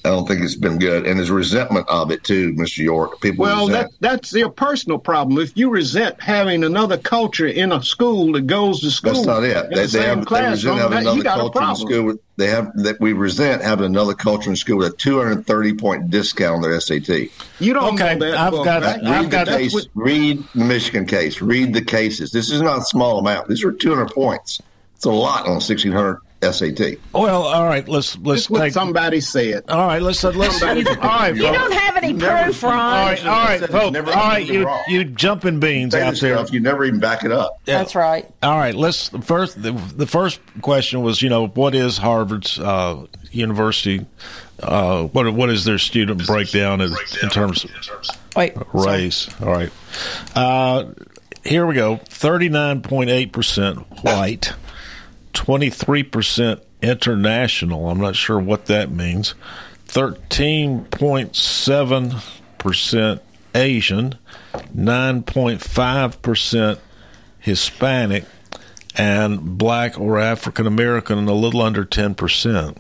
[0.07, 2.77] I don't think it's been good, and there's resentment of it too, Mr.
[2.77, 3.19] York.
[3.19, 3.91] People well, resent.
[3.91, 5.37] that that's their personal problem.
[5.41, 9.43] If you resent having another culture in a school that goes to school, That's not
[9.43, 9.69] it.
[9.69, 11.87] They, the they same have they resent having that- another culture in problem.
[11.91, 12.03] school.
[12.05, 16.09] With, they have that we resent having another culture in school with a 230 point
[16.09, 17.29] discount on their SAT.
[17.59, 18.37] You don't Okay, know that.
[18.37, 19.03] I've for got- fact.
[19.03, 19.73] Read I've the got- case.
[19.73, 21.41] What- read the Michigan case.
[21.41, 22.31] Read the cases.
[22.31, 23.49] This is not a small amount.
[23.49, 24.61] These are 200 points.
[24.95, 26.97] It's a lot on 1600 SAT.
[27.13, 27.87] Well, all right.
[27.87, 28.73] Let's let's That's what take.
[28.73, 29.63] somebody said.
[29.69, 30.01] all right.
[30.01, 30.37] Let's let's.
[30.37, 31.35] all Somebody- right.
[31.35, 31.57] You folks.
[31.57, 32.73] don't have any Never- proof, Ron.
[32.75, 33.97] right, all right, Never- folks.
[33.97, 34.83] All right, you wrong.
[34.87, 36.45] you jumping beans out this there.
[36.51, 37.59] you never even back it up.
[37.65, 38.29] That's right.
[38.43, 39.61] All right, let's first.
[39.61, 44.05] The, the first question was, you know, what is Harvard's uh, university?
[44.61, 46.91] Uh, what what is their student breakdown in,
[47.23, 47.71] in terms of
[48.35, 48.53] Wait.
[48.55, 48.65] sorry.
[48.73, 49.27] race?
[49.41, 49.71] All right,
[50.35, 50.85] uh,
[51.43, 51.97] here we go.
[51.97, 54.53] Thirty nine point eight percent white,
[55.37, 57.89] twenty three percent international.
[57.89, 59.35] I'm not sure what that means.
[59.85, 62.15] Thirteen point seven
[62.57, 63.21] percent
[63.55, 64.15] Asian,
[64.73, 66.79] nine point five percent
[67.39, 68.25] Hispanic,
[68.95, 72.75] and black or African American a little under 10%.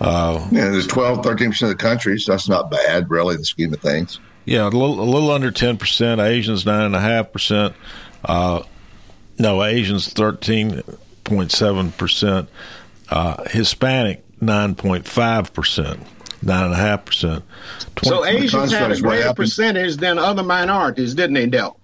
[0.00, 3.40] Uh, Yeah, there's 12, 13 percent of the country, so that's not bad, really, in
[3.40, 4.18] the scheme of things.
[4.46, 6.24] yeah, a little, a little under 10%.
[6.24, 7.74] Asians, 9.5%.
[8.24, 8.62] Uh,
[9.38, 10.12] no, Asians,
[11.24, 12.46] 13.7%.
[13.10, 16.00] Uh, Hispanic, 9.5%.
[16.44, 17.42] 9.5%.
[18.02, 21.46] So 20 Asians had a construct is what greater percentage than other minorities, didn't they,
[21.46, 21.78] Del?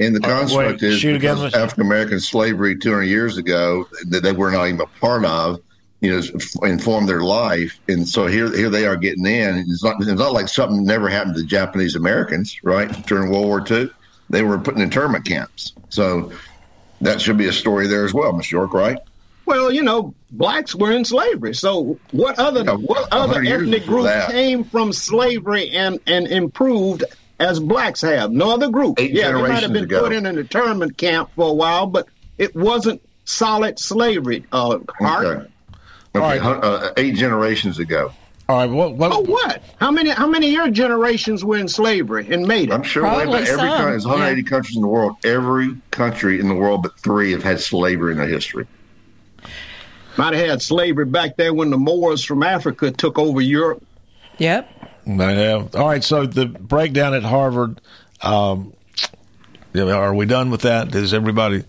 [0.00, 1.54] And the construct wait, is shoot because Mr.
[1.54, 5.60] African American slavery 200 years ago that they were not even a part of,
[6.00, 9.58] you know, informed their life, and so here here they are getting in.
[9.58, 12.90] It's not it's not like something never happened to the Japanese Americans, right?
[13.06, 13.88] During World War II,
[14.30, 16.32] they were put in internment camps, so
[17.00, 18.98] that should be a story there as well, Miss York, right?
[19.46, 21.54] Well, you know, blacks were in slavery.
[21.54, 24.30] So what other Yeah, what other ethnic group that.
[24.30, 27.04] came from slavery and and improved
[27.38, 28.30] as blacks have?
[28.32, 28.98] No other group.
[28.98, 30.00] Eight yeah, they might have been ago.
[30.00, 34.46] put in an internment camp for a while, but it wasn't solid slavery.
[34.50, 35.26] Uh, Hart.
[35.26, 35.46] Okay.
[36.16, 38.12] Okay, hun- uh, eight generations ago.
[38.48, 39.62] All right, what, what, Oh, what?
[39.78, 40.10] How many?
[40.10, 42.72] How many of your generations were in slavery and made it?
[42.74, 44.48] I'm sure Probably way back- every some, country, there's 180 yeah.
[44.50, 45.16] countries in the world.
[45.24, 48.66] Every country in the world but three have had slavery in their history.
[50.18, 53.82] Might have had slavery back there when the Moors from Africa took over Europe.
[54.38, 54.68] Yep.
[55.06, 55.74] They have.
[55.74, 56.04] All right.
[56.04, 57.80] So the breakdown at Harvard.
[58.20, 58.74] Um,
[59.74, 60.94] are we done with that?
[60.94, 61.64] Is everybody?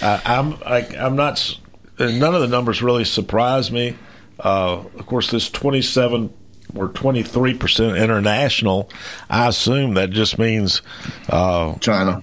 [0.00, 0.54] Uh, I'm.
[0.66, 1.58] I, I'm not.
[1.98, 3.96] uh, None of the numbers really surprise me.
[4.44, 6.32] Uh, of course, this 27
[6.76, 8.90] or 23 percent international.
[9.30, 10.82] I assume that just means.
[11.28, 12.22] Uh, China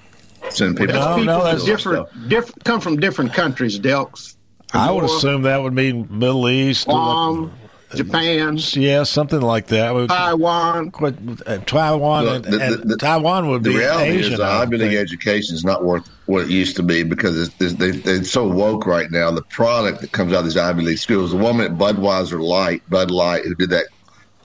[0.49, 0.93] send people.
[0.95, 3.79] No, People no, that's- different, different, come from different countries.
[3.79, 4.35] Delks.
[4.73, 6.85] I would assume that would mean Middle East.
[6.87, 7.51] Guam,
[7.95, 10.07] Japan, yeah, something like that.
[10.09, 10.91] Taiwan.
[10.91, 14.33] quite- uh, Taiwan Look, and, the- and the- the- Taiwan would The be reality Asian.
[14.33, 14.99] is, the I Ivy League think.
[15.01, 18.47] education is not worth what it used to be because it's, it's, they, they're so
[18.47, 19.31] woke right now.
[19.31, 22.81] The product that comes out of these Ivy League schools, the woman at Budweiser Light,
[22.89, 23.85] Bud Light, who did that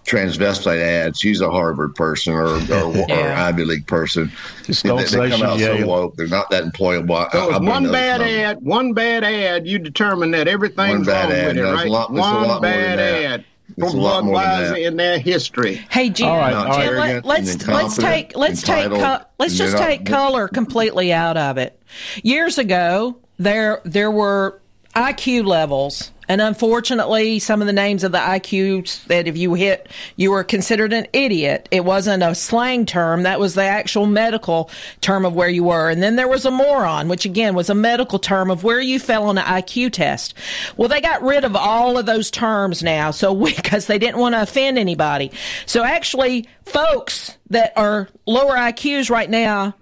[0.07, 1.19] transvestite ads.
[1.21, 4.31] she's a Harvard person or, or, or Ivy League person.
[4.64, 5.88] Just They, don't they say come out she's so Yale.
[5.88, 6.16] woke.
[6.16, 7.31] They're not that employable.
[7.33, 8.37] So I it's one bad numbers.
[8.38, 9.66] ad, one bad ad.
[9.66, 11.47] You determine that everything's One bad wrong ad.
[11.49, 11.87] with it, No, it's right?
[11.87, 13.23] a lot- it's a lot one more than bad that.
[13.25, 13.45] ad
[13.77, 14.79] It's from a lot more than Budweiser that.
[14.83, 15.75] in their history.
[15.90, 16.29] Hey, Jim.
[16.29, 17.25] All right, Jim, all right.
[17.25, 21.37] Let, let's let's take let's take co- let's just they're not- take color completely out
[21.37, 21.79] of it.
[22.23, 24.61] Years ago, there there were
[24.95, 29.89] IQ levels, and unfortunately, some of the names of the IQs that if you hit,
[30.17, 31.69] you were considered an idiot.
[31.71, 35.89] It wasn't a slang term; that was the actual medical term of where you were.
[35.89, 38.99] And then there was a moron, which again was a medical term of where you
[38.99, 40.35] fell on an IQ test.
[40.77, 44.35] Well, they got rid of all of those terms now, so because they didn't want
[44.35, 45.31] to offend anybody.
[45.67, 49.75] So actually, folks that are lower IQs right now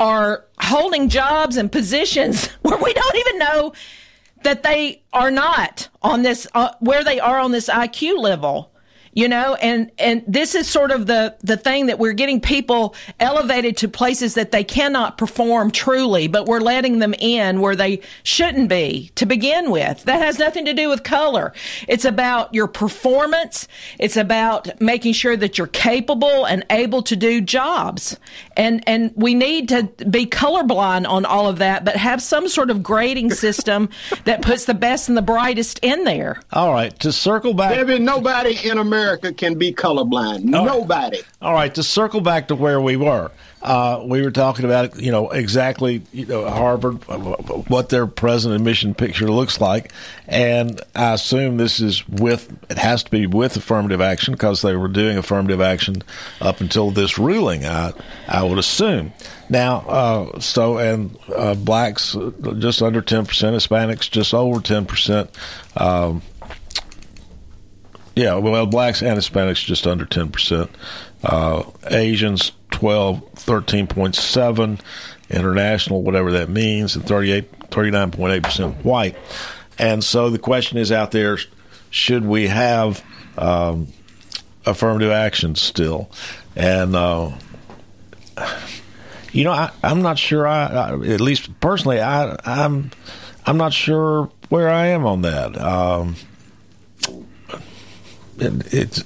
[0.00, 3.72] are holding jobs and positions where we don't even know
[4.42, 8.72] that they are not on this uh, where they are on this IQ level.
[9.18, 12.94] You know, and and this is sort of the the thing that we're getting people
[13.18, 18.00] elevated to places that they cannot perform truly, but we're letting them in where they
[18.22, 20.04] shouldn't be to begin with.
[20.04, 21.52] That has nothing to do with color.
[21.88, 23.66] It's about your performance.
[23.98, 28.16] It's about making sure that you're capable and able to do jobs.
[28.56, 32.70] And and we need to be colorblind on all of that, but have some sort
[32.70, 33.88] of grading system
[34.26, 36.40] that puts the best and the brightest in there.
[36.52, 37.74] All right, to circle back.
[37.74, 40.44] Debbie, nobody in America can be colorblind.
[40.44, 41.20] Nobody.
[41.40, 43.30] All right, to circle back to where we were,
[43.62, 48.54] uh, we were talking about you know exactly you know Harvard, uh, what their present
[48.54, 49.92] admission picture looks like,
[50.26, 54.76] and I assume this is with it has to be with affirmative action because they
[54.76, 56.02] were doing affirmative action
[56.40, 57.64] up until this ruling.
[57.64, 57.92] I
[58.28, 59.12] I would assume.
[59.48, 64.86] Now, uh, so and uh, blacks uh, just under ten percent, Hispanics just over ten
[64.86, 65.30] percent.
[65.76, 66.22] Um,
[68.18, 70.68] yeah, well, blacks and Hispanics just under 10%.
[71.22, 74.80] Uh, Asians 12, 13.7.
[75.30, 79.14] International, whatever that means, and 38, 39.8% white.
[79.78, 81.38] And so the question is out there
[81.90, 83.04] should we have
[83.36, 83.88] um,
[84.66, 86.10] affirmative action still?
[86.56, 87.30] And, uh,
[89.32, 90.46] you know, I, am not sure.
[90.46, 92.90] I, I, at least personally, I, I'm
[93.46, 95.56] I'm not sure where I am on that.
[95.56, 96.16] Um,
[98.40, 98.98] it, it's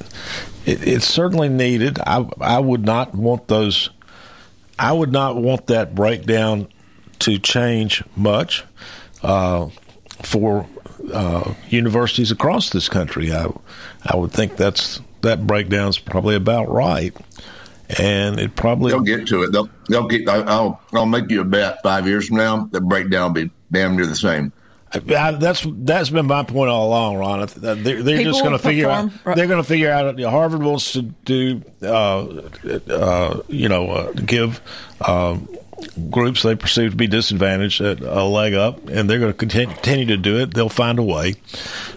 [0.65, 1.99] it, it's certainly needed.
[2.01, 3.91] I I would not want those.
[4.79, 6.69] I would not want that breakdown
[7.21, 8.65] to change much
[9.23, 9.69] uh,
[10.23, 10.67] for
[11.13, 13.33] uh, universities across this country.
[13.33, 13.47] I
[14.05, 17.17] I would think that's that breakdown's probably about right,
[17.99, 19.53] and it probably they'll get to it.
[19.53, 20.29] They'll they'll get.
[20.29, 21.83] I'll I'll make you a bet.
[21.83, 24.53] Five years from now, the breakdown will be damn near the same.
[24.95, 27.49] I, that's that's been my point all along, Ron.
[27.57, 29.11] They're, they're just going to figure out.
[29.25, 30.19] They're going to figure out.
[30.19, 32.27] You know, Harvard wants to do, uh,
[32.91, 34.61] uh, you know, uh, give
[35.01, 35.49] um,
[36.11, 40.17] groups they perceive to be disadvantaged a leg up, and they're going to continue to
[40.17, 40.53] do it.
[40.53, 41.37] They'll find a way,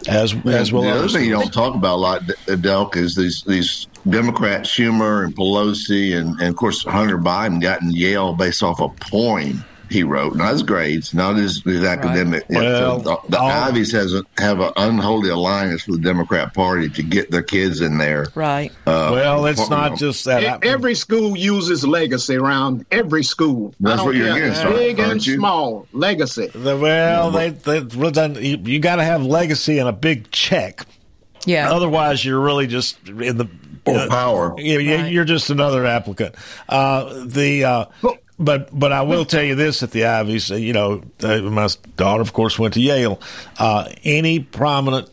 [0.07, 0.83] as as well.
[0.83, 5.25] The other thing you don't talk about a lot, Delk, is these these Democrats, Schumer
[5.25, 9.65] and Pelosi, and, and of course Hunter Biden got in Yale based off a poem
[9.89, 12.43] he wrote, not his grades, not his, his academic.
[12.49, 12.63] Right.
[12.63, 17.03] Well, the, the Ivies has a, have an unholy alliance with the Democrat Party to
[17.03, 18.27] get their kids in there.
[18.35, 18.71] Right.
[18.85, 20.63] Uh, well, it's not just that.
[20.63, 23.73] Every school uses legacy around every school.
[23.79, 25.35] That's what you're getting, big and you?
[25.35, 26.47] small legacy.
[26.47, 27.79] The, well, they, they,
[28.41, 30.85] you, you got to have legacy and a big check.
[31.45, 31.71] Yeah.
[31.71, 33.47] Otherwise, you're really just in the
[33.85, 34.55] or uh, power.
[34.57, 35.11] Yeah, right.
[35.11, 36.35] you're just another applicant.
[36.67, 37.85] Uh, the uh,
[38.37, 41.67] but but I will tell you this: at the Ivies, you know, uh, my
[41.97, 43.19] daughter, of course, went to Yale.
[43.57, 45.09] Uh, any prominent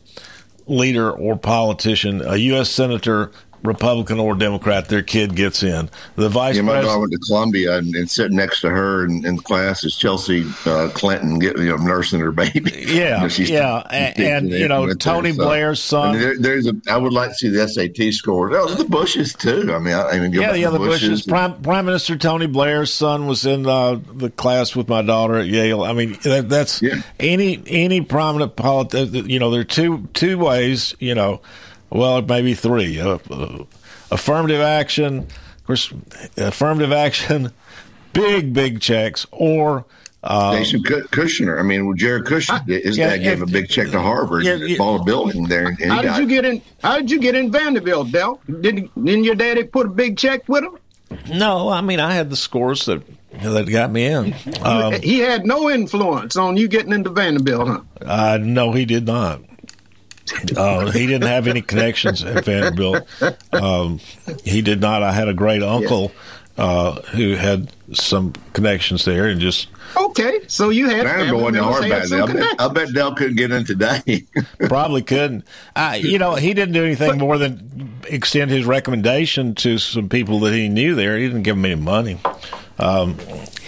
[0.66, 2.70] leader or politician, a U.S.
[2.70, 3.32] senator,
[3.62, 5.88] Republican or Democrat, their kid gets in.
[6.16, 6.88] The vice yeah, my president.
[6.88, 10.44] daughter went to Columbia, and, and sitting next to her in, in class is Chelsea
[10.66, 12.70] uh, Clinton, getting you know, nursing her baby.
[12.92, 16.10] Yeah, you know, yeah, and, and you know Tony there, Blair's son.
[16.10, 16.74] I mean, there, there's a.
[16.90, 18.54] I would like to see the SAT scores.
[18.54, 19.72] Oh, the Bushes too.
[19.72, 21.08] I mean, I, I mean, yeah, yeah, the Bushes.
[21.08, 21.26] Bushes.
[21.26, 25.46] Prime, Prime Minister Tony Blair's son was in uh, the class with my daughter at
[25.46, 25.82] Yale.
[25.82, 27.02] I mean, that, that's yeah.
[27.18, 29.30] any any prominent politician.
[29.30, 30.94] You know, there are two two ways.
[30.98, 31.40] You know
[31.92, 33.00] well, maybe three.
[33.00, 33.64] Uh, uh,
[34.10, 35.92] affirmative action, of course,
[36.36, 37.52] affirmative action,
[38.12, 39.84] big, big checks, or.
[40.24, 41.58] Um, Jason Kushner.
[41.58, 44.78] I mean, Jared Kushner, his yeah, dad gave a big check to Harvard, yeah, yeah.
[44.78, 45.72] bought a building there.
[45.72, 46.62] How did you get in?
[46.80, 48.40] How did you get in Vanderbilt, Del?
[48.46, 50.78] Didn't didn't your daddy put a big check with him?
[51.28, 53.02] No, I mean I had the scores that
[53.42, 54.34] that got me in.
[54.62, 57.80] Um, he had no influence on you getting into Vanderbilt, huh?
[58.00, 59.40] Uh, no, he did not.
[60.56, 63.06] Uh, he didn't have any connections at Vanderbilt.
[63.52, 64.00] Um,
[64.44, 65.02] he did not.
[65.02, 66.12] I had a great uncle
[66.58, 70.40] uh, who had some connections there, and just okay.
[70.48, 72.22] So you had Vanderbilt wasn't hard back then.
[72.22, 74.26] I bet, I bet Del couldn't get in today.
[74.60, 75.44] Probably couldn't.
[75.74, 80.40] I, you know, he didn't do anything more than extend his recommendation to some people
[80.40, 81.16] that he knew there.
[81.18, 82.18] He didn't give them any money.
[82.78, 83.18] Um,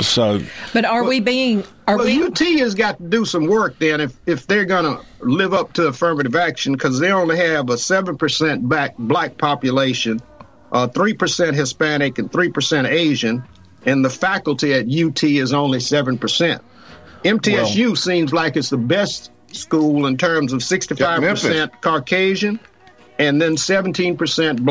[0.01, 0.41] so,
[0.73, 1.65] but are well, we being?
[1.87, 2.23] Are well, we?
[2.25, 5.73] UT has got to do some work then if if they're going to live up
[5.75, 10.21] to affirmative action because they only have a seven percent black black population,
[10.73, 13.45] uh, three uh, percent Hispanic, and three percent Asian,
[13.85, 16.63] and the faculty at UT is only seven percent.
[17.25, 22.59] MTSU well, seems like it's the best school in terms of sixty-five percent Caucasian,
[23.19, 24.65] and then seventeen percent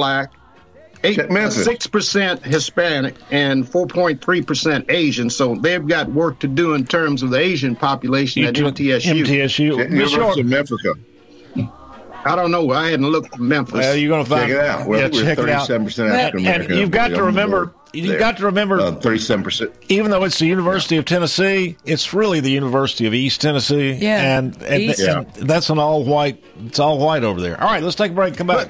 [1.04, 5.30] black six percent Hispanic and four point three percent Asian.
[5.30, 9.24] So they've got work to do in terms of the Asian population at MTSU.
[9.26, 9.60] MTSU,
[9.92, 10.94] University of Africa.
[12.26, 12.72] I don't know.
[12.72, 13.74] I hadn't looked at Memphis.
[13.74, 14.88] Well, you're going to find Check it out.
[14.88, 15.68] We're, yeah, we're check it out.
[15.68, 16.78] 37% African And American.
[16.78, 17.74] you've got to remember.
[17.92, 18.80] You've got to remember.
[18.80, 19.72] Uh, Thirty-seven percent.
[19.90, 23.92] even though it's the University of Tennessee, it's really the University of East Tennessee.
[23.92, 25.02] Yeah, and, and, East.
[25.02, 26.44] and that's an all white.
[26.66, 27.62] It's all white over there.
[27.62, 28.36] All right, let's take a break.
[28.38, 28.70] Come back.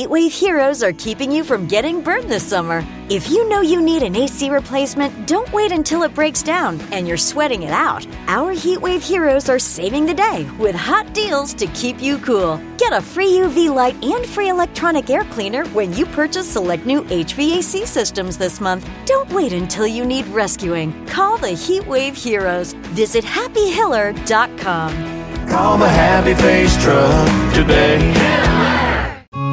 [0.01, 2.83] Heatwave Heroes are keeping you from getting burned this summer.
[3.07, 7.07] If you know you need an AC replacement, don't wait until it breaks down and
[7.07, 8.07] you're sweating it out.
[8.25, 12.59] Our Heatwave Heroes are saving the day with hot deals to keep you cool.
[12.79, 17.03] Get a free UV light and free electronic air cleaner when you purchase select new
[17.03, 18.89] HVAC systems this month.
[19.05, 21.05] Don't wait until you need rescuing.
[21.05, 22.73] Call the Heatwave Heroes.
[22.97, 25.47] Visit happyhiller.com.
[25.47, 28.60] Call the Happy Face Truck today.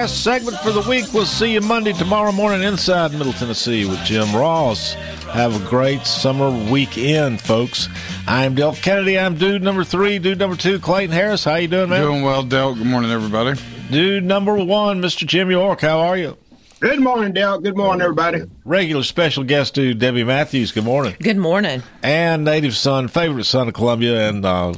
[0.00, 1.12] Last segment for the week.
[1.12, 4.94] We'll see you Monday, tomorrow morning inside Middle Tennessee with Jim Ross.
[5.34, 7.86] Have a great summer weekend, folks.
[8.26, 9.18] I'm Delk Kennedy.
[9.18, 10.18] I'm dude number three.
[10.18, 11.44] Dude number two, Clayton Harris.
[11.44, 12.00] How you doing, man?
[12.00, 12.76] Doing well, Del.
[12.76, 13.60] Good morning, everybody.
[13.90, 15.26] Dude number one, Mr.
[15.26, 15.82] Jim York.
[15.82, 16.38] How are you?
[16.80, 17.60] Good morning, Dale.
[17.60, 18.40] Good morning, everybody.
[18.64, 20.72] Regular special guest dude, Debbie Matthews.
[20.72, 21.14] Good morning.
[21.22, 21.82] Good morning.
[22.02, 24.72] And native son, favorite son of Columbia, and uh,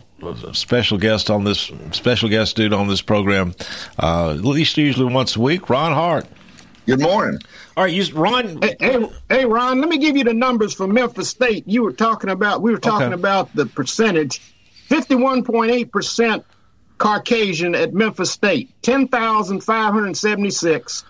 [0.53, 3.55] special guest on this special guest dude on this program,
[4.01, 5.71] uh, at least usually once a week.
[5.71, 6.27] Ron Hart.
[6.87, 7.39] Good morning.
[7.77, 8.61] All right, you Ron.
[8.61, 9.79] Hey, hey, hey, Ron.
[9.81, 11.63] Let me give you the numbers for Memphis State.
[11.69, 12.63] You were talking about.
[12.63, 13.15] We were talking Okay.
[13.15, 14.41] about the percentage.
[14.89, 16.45] Fifty-one point eight percent
[16.99, 18.71] Caucasian at Memphis State.
[18.83, 21.05] Ten thousand five hundred seventy-six.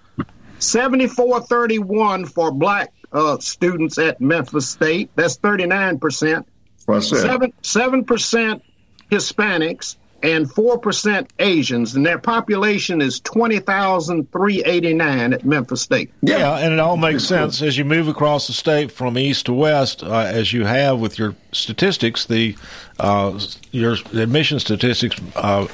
[0.63, 5.11] Seventy-four thirty-one for black uh, students at Memphis State.
[5.17, 6.47] That's thirty-nine percent.
[6.87, 7.19] What's that?
[7.19, 8.63] Seven seven percent
[9.11, 15.83] Hispanics and four percent Asians, and their population is twenty thousand three eighty-nine at Memphis
[15.83, 16.13] State.
[16.23, 16.59] Yeah.
[16.59, 20.03] and it all makes sense as you move across the state from east to west,
[20.03, 22.27] uh, as you have with your statistics.
[22.27, 22.57] The
[22.99, 23.39] uh,
[23.71, 25.67] your admission statistics uh,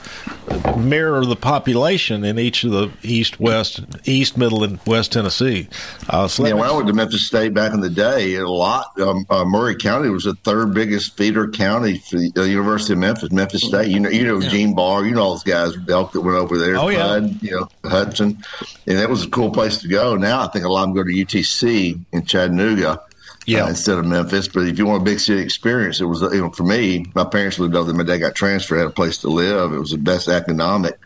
[0.78, 5.68] mirror the population in each of the east, west, east, middle, and west Tennessee.
[6.08, 8.48] Uh, so that Yeah, when I went to Memphis State back in the day, a
[8.48, 8.98] lot.
[9.00, 13.00] Um, uh, Maury County was the third biggest feeder county for the uh, University of
[13.00, 13.30] Memphis.
[13.30, 16.20] Memphis State, you know, you know Gene Barr, you know all those guys Elk that
[16.20, 16.76] went over there.
[16.76, 16.98] Oh, yeah.
[16.98, 18.42] Bud, you know Hudson,
[18.86, 20.16] and that was a cool place to go.
[20.16, 23.02] Now I think a lot of them go to UTC in Chattanooga.
[23.48, 23.64] Yeah.
[23.64, 26.42] uh, instead of Memphis, but if you want a big city experience, it was you
[26.42, 27.06] know for me.
[27.14, 27.96] My parents lived over there.
[27.96, 29.72] My dad got transferred, had a place to live.
[29.72, 30.98] It was the best economic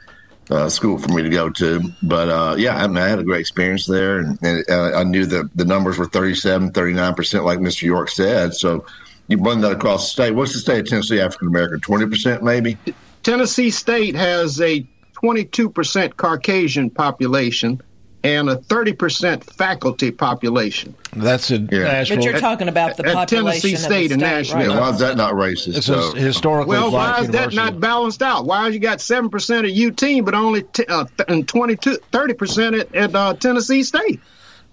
[0.51, 1.81] uh, school for me to go to.
[2.03, 5.05] But uh, yeah, I, mean, I had a great experience there, and, and uh, I
[5.05, 7.83] knew that the numbers were 37, 39 percent, like Mr.
[7.83, 8.55] York said.
[8.55, 8.87] So
[9.29, 10.31] you run that across the state.
[10.33, 11.81] What's the state of Tennessee African American?
[11.81, 12.77] Twenty percent, maybe.
[13.23, 14.85] Tennessee State has a
[15.23, 17.81] 22% Caucasian population
[18.25, 20.95] and a 30% faculty population.
[21.15, 22.17] That's in Nashville.
[22.19, 24.75] But you're talking about the At population Tennessee of the State and state, Nashville.
[24.75, 24.81] right?
[24.81, 25.77] Why is that not racist?
[25.77, 28.47] It's a So- historically Well, black why is that not balanced out?
[28.47, 31.05] Why has you got 7% at UT, but only t- uh,
[31.47, 34.21] 22, 30% at, at uh, Tennessee State?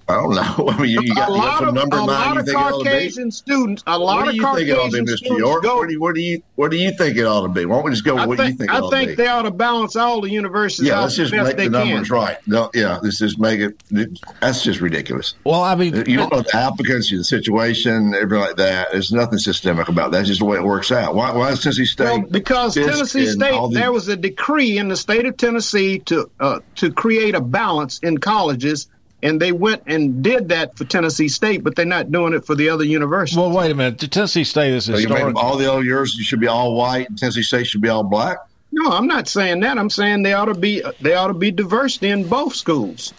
[0.09, 0.69] I don't know.
[0.69, 2.19] I mean, you, you got, you got some of, number a in mind.
[2.25, 2.89] lot You of think it ought to be?
[2.89, 5.37] Caucasian students, a lot What do of you think it ought to be, Mr.
[5.37, 5.63] York?
[5.63, 7.65] go What do you, what do you what do you think it ought to be?
[7.65, 8.95] Why don't we just go with I what think, you think it I ought to
[8.95, 9.15] think be?
[9.15, 11.85] they ought to balance all the universities yeah, out let's just best make they the
[11.85, 12.17] numbers can.
[12.17, 12.37] right.
[12.47, 13.81] No, yeah, let's just make it.
[14.41, 15.35] That's just ridiculous.
[15.45, 18.87] Well, I mean, you don't know the applicants, the situation, everything like that.
[18.91, 20.17] There's nothing systemic about that.
[20.19, 21.15] That's just the way it works out.
[21.15, 22.05] Why, why is Tennessee State?
[22.05, 26.29] Well, because Tennessee State, these- there was a decree in the state of Tennessee to
[26.39, 28.87] uh, to create a balance in colleges,
[29.21, 32.55] and they went and did that for Tennessee State, but they're not doing it for
[32.55, 33.37] the other universities.
[33.37, 33.99] Well, wait a minute.
[34.11, 35.35] Tennessee State is So you make historic.
[35.35, 37.89] them all the other years you should be all white, and Tennessee State should be
[37.89, 38.37] all black.
[38.71, 39.77] No, I'm not saying that.
[39.77, 43.13] I'm saying they ought to be they ought to be diversity in both schools,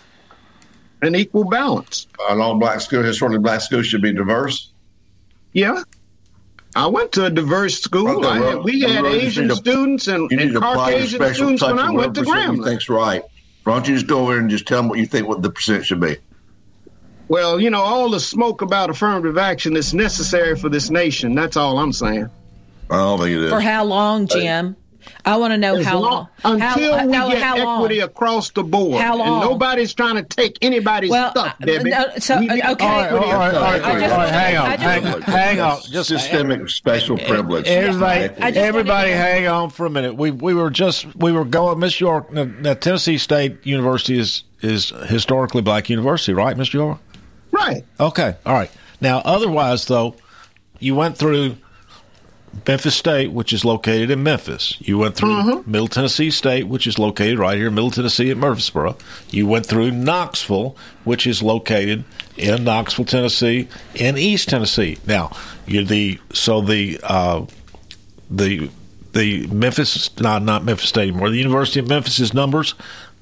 [1.02, 2.06] an equal balance.
[2.30, 4.70] An all black school, historically black school should be diverse.
[5.52, 5.82] Yeah.
[6.76, 8.24] I went to a diverse school.
[8.24, 11.18] Okay, I we had Asian to- students and, You need and to apply your Caucasian
[11.20, 12.64] special students when I went to whatever you Grambling.
[12.64, 13.22] think's right.
[13.70, 15.50] Why don't you just go over and just tell them what you think what the
[15.50, 16.16] percent should be?
[17.28, 21.36] Well, you know, all the smoke about affirmative action is necessary for this nation.
[21.36, 22.28] That's all I'm saying.
[22.90, 23.50] I don't think it is.
[23.50, 24.74] For how long, Jim?
[25.24, 26.28] I want to know As how long- long.
[26.60, 27.78] Until how, we no, get how long?
[27.80, 29.00] equity across the board.
[29.00, 29.28] How long?
[29.42, 31.90] And nobody's trying to take anybody's Well, stuff, uh, Debbie.
[31.90, 32.86] no, so, We need uh, okay.
[32.86, 34.12] equity All right, all right, across all the right, board.
[34.12, 35.80] all right, hang on, I just- hang, hang on.
[35.90, 37.66] Just systemic special privilege.
[37.66, 40.14] Everybody, I everybody, hang on for a minute.
[40.16, 41.78] We we were just we were going.
[41.78, 46.98] Miss York, now, now Tennessee State University is is historically black university, right, Miss York?
[47.52, 47.84] Right.
[47.98, 48.70] Okay, all right.
[49.00, 50.14] Now, otherwise, though,
[50.78, 51.56] you went through
[52.66, 54.76] Memphis State, which is located in Memphis.
[54.80, 55.70] You went through Mm-hmm.
[55.70, 58.96] Middle Tennessee State, which is located right here in Middle Tennessee at Murfreesboro.
[59.30, 62.04] You went through Knoxville, which is located
[62.36, 64.98] in Knoxville, Tennessee, in East Tennessee.
[65.06, 65.30] Now,
[65.66, 67.46] you're the so the uh,
[68.30, 68.70] the
[69.12, 71.30] the Memphis not not Memphis State anymore.
[71.30, 72.74] The University of Memphis's numbers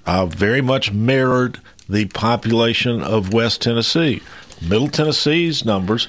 [0.06, 4.22] uh, very much mirrored the population of West Tennessee.
[4.60, 6.08] Middle Tennessee's numbers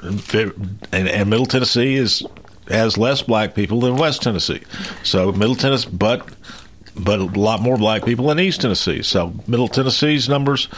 [0.00, 2.22] and, and Middle Tennessee is
[2.68, 4.62] has less black people than West Tennessee.
[5.02, 6.28] So Middle Tennessee, but
[6.96, 9.02] but a lot more black people in East Tennessee.
[9.02, 10.68] So Middle Tennessee's numbers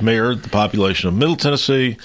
[0.00, 1.96] mirrored the population of Middle Tennessee.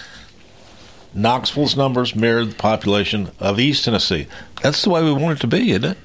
[1.14, 4.28] Knoxville's numbers mirrored the population of East Tennessee.
[4.62, 5.98] That's the way we want it to be, isn't it?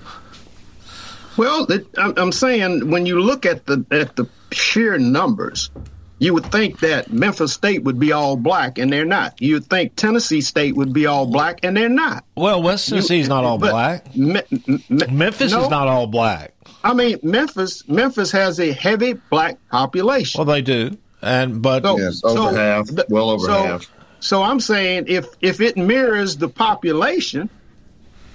[1.37, 5.70] Well, it, I'm, I'm saying when you look at the at the sheer numbers,
[6.19, 9.41] you would think that Memphis State would be all black, and they're not.
[9.41, 12.25] You would think Tennessee State would be all black, and they're not.
[12.37, 14.14] Well, West Tennessee's not all black.
[14.17, 15.64] Me- me- Memphis no.
[15.64, 16.55] is not all black.
[16.83, 20.39] I mean, Memphis Memphis has a heavy black population.
[20.39, 23.91] Well, they do, and but Yes, over half, well over so, half.
[24.21, 27.51] So I'm saying if if it mirrors the population,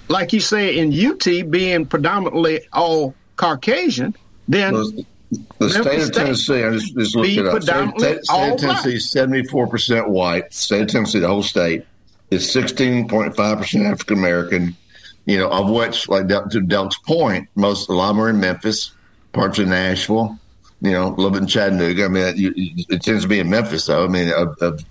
[0.08, 4.14] like you say in UT being predominantly all Caucasian,
[4.48, 5.04] then
[5.58, 7.62] The state of Tennessee, I just, just looked it up.
[7.62, 10.52] State, state, state of Tennessee is seventy-four percent white.
[10.52, 11.84] State of Tennessee, the whole state,
[12.30, 14.76] is sixteen point five percent African American.
[15.24, 18.92] You know, of which, like Del- to Delk's point, most a lot more in Memphis,
[19.32, 20.38] parts of Nashville.
[20.80, 22.04] You know, a little bit in Chattanooga.
[22.04, 24.04] I mean, it, it tends to be in Memphis, though.
[24.04, 24.84] I mean, of, of,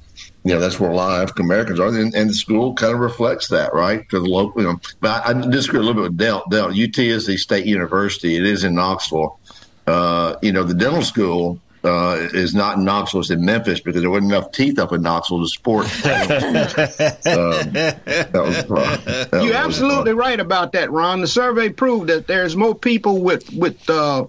[0.45, 2.93] you know, that's where a lot of African Americans are, and, and the school kind
[2.93, 4.09] of reflects that, right?
[4.09, 4.79] To the local, you know.
[5.01, 6.45] But I, I disagree a little bit with Del.
[6.49, 8.37] Del, UT is the state university.
[8.37, 9.37] It is in Knoxville.
[9.87, 14.01] Uh, you know, the dental school uh, is not in Knoxville; it's in Memphis because
[14.01, 15.85] there wasn't enough teeth up in Knoxville to support.
[16.05, 16.11] um,
[17.73, 19.27] that was the.
[19.31, 21.21] That You're was the absolutely right about that, Ron.
[21.21, 24.27] The survey proved that there's more people with with uh,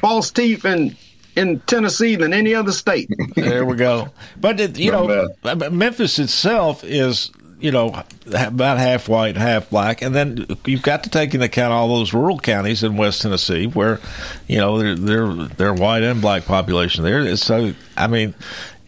[0.00, 0.96] false teeth in
[1.36, 3.08] in Tennessee than any other state.
[3.36, 4.08] there we go.
[4.40, 5.28] But it, you know,
[5.70, 7.30] Memphis itself is
[7.60, 11.72] you know about half white, half black, and then you've got to take into account
[11.72, 14.00] all those rural counties in West Tennessee where
[14.46, 17.36] you know they're they're, they're white and black population there.
[17.36, 18.34] So I mean,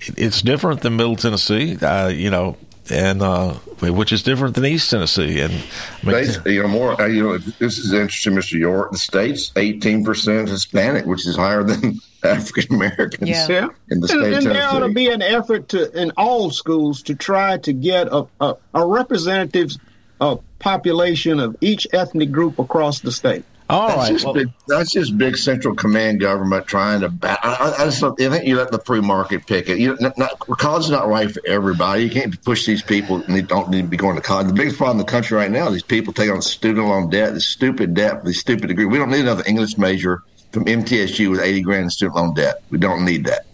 [0.01, 2.57] it's different than Middle Tennessee, uh, you know,
[2.91, 5.41] and uh, which is different than East Tennessee.
[5.41, 7.01] And I mean, States, you know, more.
[7.01, 8.59] uh, You know, this is interesting, Mr.
[8.59, 8.93] York.
[8.93, 13.68] The state's eighteen percent Hispanic, which is higher than African Americans Yeah.
[13.91, 16.51] in the and, state of and there ought to be an effort to in all
[16.51, 19.72] schools to try to get a, a, a representative
[20.20, 23.45] uh, population of each ethnic group across the state.
[23.71, 27.09] All that's right, Just well- big, that's just big central command government trying to.
[27.09, 29.79] Ba- I, I, I just don't, I think you let the free market pick it.
[29.79, 32.05] You not, not, college is not right for everybody.
[32.05, 34.49] You can't push these people and they don't need to be going to college.
[34.49, 37.11] The biggest problem in the country right now is these people taking on student loan
[37.11, 38.85] debt, this stupid debt these stupid degree.
[38.87, 42.62] We don't need another English major from MTSU with eighty grand in student loan debt.
[42.71, 43.47] We don't need that.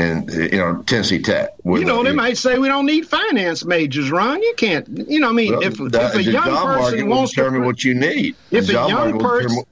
[0.00, 1.50] And you know Tennessee Tech.
[1.64, 4.40] You know, they might say we don't need finance majors, Ron.
[4.42, 4.88] You can't.
[5.08, 7.84] You know, I mean, Well, if, that- if a young person wants determine to, what
[7.84, 8.34] you need.
[8.50, 9.62] if a young determine person,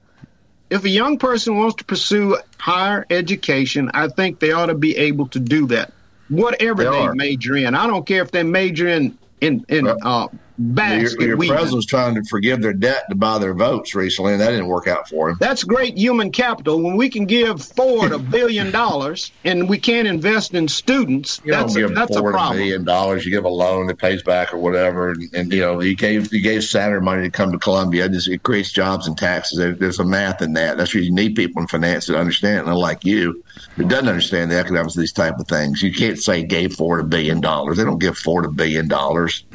[0.69, 4.95] if a young person wants to pursue higher education, I think they ought to be
[4.97, 5.91] able to do that,
[6.29, 7.73] whatever They they, major in.
[7.73, 10.27] I don't care if they major in in in uh,
[10.59, 14.41] basket your, your president's trying to forgive their debt to buy their votes recently, and
[14.41, 15.37] that didn't work out for him.
[15.39, 16.81] That's great human capital.
[16.81, 21.53] When we can give Ford a billion dollars and we can't invest in students, You
[21.53, 22.83] that's a, that's a forward a problem.
[22.83, 23.25] dollars.
[23.25, 26.31] You give a loan that pays back or whatever, and, and you know you gave
[26.33, 28.05] you gave Saturn money to come to Columbia.
[28.05, 29.57] It, just, it creates jobs and taxes.
[29.57, 30.77] There, there's a math in that.
[30.77, 32.59] That's where you need people in finance that understand.
[32.59, 33.43] And unlike you,
[33.75, 36.99] who doesn't understand the economics of these type of things, you can't say gave Ford
[36.99, 37.77] a billion dollars.
[37.77, 39.45] They don't give Ford a billion dollars.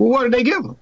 [0.00, 0.76] Well, what did they give them?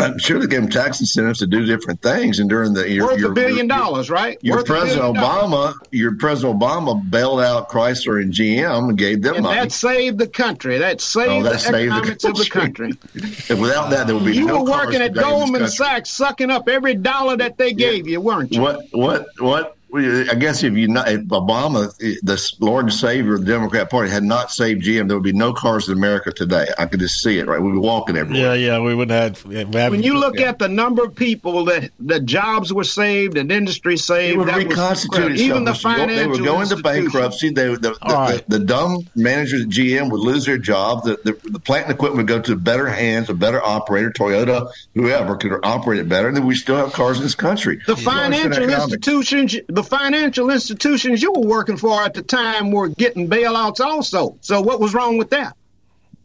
[0.00, 2.40] I'm sure they give them tax incentives to do different things.
[2.40, 4.38] And during the your, Worth your, a billion your- dollars, right?
[4.42, 5.74] Your Worth President billion dollars.
[5.76, 9.60] Obama, your President Obama bailed out Chrysler and GM and gave them And money.
[9.60, 10.78] that saved the country.
[10.78, 12.92] That saved Oh, that the saved the economics of the country.
[13.50, 14.38] And without that, there would be no.
[14.40, 15.68] You no were working at today in this Goldman.
[15.68, 18.62] Sachs, sucking up every dollar that they gave you, weren't you?
[18.62, 18.80] What?
[18.92, 19.26] What?
[19.38, 19.76] What?
[19.96, 23.90] I guess if you not, if Obama, eh, the Lord and Savior of the Democrat
[23.90, 26.66] Party, had not saved GM, there would be no cars in America today.
[26.78, 27.46] I could just see it.
[27.46, 28.56] Right, we'd be walking everywhere.
[28.56, 29.44] yeah, yeah, we wouldn't have.
[29.44, 33.52] we When you look at the number of people that the jobs were saved and
[33.52, 37.12] industry It saved, would that was reconstitute even the financial They would go into institutions.
[37.12, 37.50] bankruptcy.
[37.50, 38.48] They, would- the, the, All right.
[38.48, 41.04] the, the dumb managers at GM would lose their job.
[41.04, 44.70] The, the, the plant and equipment would go to better hands, a better operator, Toyota,
[44.94, 46.28] whoever could operate it better.
[46.28, 47.80] And then we still have cars in this country.
[47.86, 52.88] The You financial institutions, the financial institutions you were working for at the time were
[52.88, 54.36] getting bailouts also.
[54.40, 55.56] So what was wrong with that?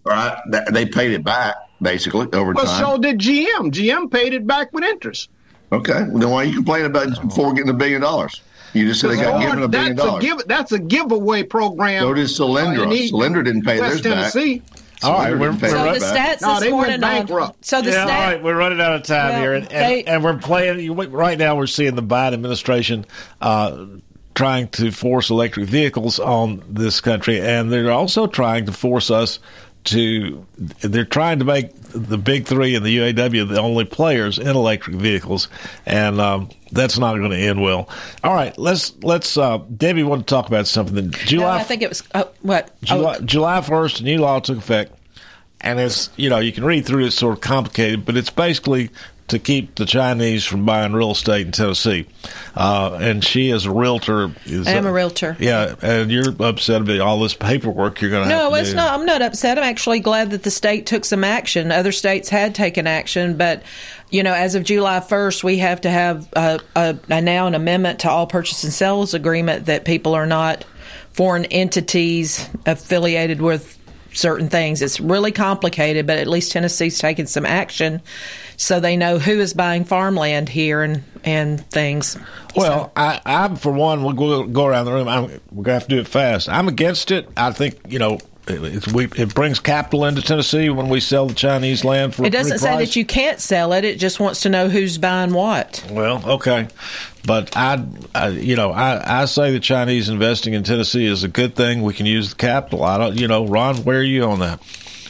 [0.03, 0.37] Right?
[0.51, 2.79] Th- They paid it back basically over Well, time.
[2.83, 3.71] so did GM.
[3.71, 5.29] GM paid it back with interest.
[5.71, 8.41] Okay, well, then why are you complaining about before getting a billion dollars?
[8.73, 10.23] You just said they got Lord, given a billion that's dollars.
[10.23, 12.03] A give, that's a giveaway program.
[12.03, 12.87] So did Solyndra.
[12.87, 14.61] Uh, Solyndra didn't pay West theirs back.
[15.01, 15.13] Tennessee.
[15.13, 17.65] All right, we're- didn't we're theirs So the stats No, this morning on- bankrupt.
[17.65, 19.91] So the yeah, stat, all right, we're running out of time Well, here, and, and,
[19.93, 20.79] they- and we're playing.
[20.79, 23.05] you- Right now, we're seeing the Biden administration
[23.41, 23.85] uh,
[24.35, 29.39] trying to force electric vehicles on this country, and they're also trying to force us
[29.85, 30.45] to
[30.81, 34.95] they're trying to make the big three and the UAW the only players in electric
[34.95, 35.47] vehicles,
[35.85, 37.89] and um, that's not going to end well.
[38.23, 41.11] All right, let's let's uh, Debbie want to talk about something.
[41.11, 44.39] July, No, I think it was uh, what July, Oh, July 1st, a new law
[44.39, 44.93] took effect.
[45.61, 48.29] And it's, you know, you can read through it, it's sort of complicated, but it's
[48.29, 48.91] basically
[49.29, 52.05] to keep the Chinese from buying real estate in Tennessee.
[52.55, 54.67] Uh, and she, is a realtor, is.
[54.67, 55.37] I am a uh, realtor.
[55.39, 58.71] Yeah, and you're upset about all this paperwork you're going to have No, to it's
[58.71, 58.75] do.
[58.75, 58.99] not.
[58.99, 59.57] I'm not upset.
[59.57, 61.71] I'm actually glad that the state took some action.
[61.71, 63.63] Other states had taken action, but
[64.09, 67.55] you know, as of July 1st, we have to have a, a, a now an
[67.55, 70.65] amendment to all purchase and sales agreement that people are not
[71.13, 73.77] foreign entities affiliated with
[74.13, 74.81] certain things.
[74.81, 78.01] It's really complicated, but at least Tennessee's taken some action,
[78.57, 82.17] so they know who is buying farmland here and and things.
[82.55, 84.03] Well, I, I'm for one.
[84.03, 85.07] We'll go, go around the room.
[85.07, 86.49] I'm, we're gonna have to do it fast.
[86.49, 87.29] I'm against it.
[87.37, 88.19] I think you know
[88.49, 92.25] it's, we, it brings capital into Tennessee when we sell the Chinese land for.
[92.25, 93.85] It doesn't say that you can't sell it.
[93.85, 95.85] It just wants to know who's buying what.
[95.91, 96.67] Well, okay,
[97.25, 97.83] but I,
[98.15, 101.83] I you know, I, I say the Chinese investing in Tennessee is a good thing.
[101.83, 102.83] We can use the capital.
[102.83, 104.61] I don't, you know, Ron, where are you on that?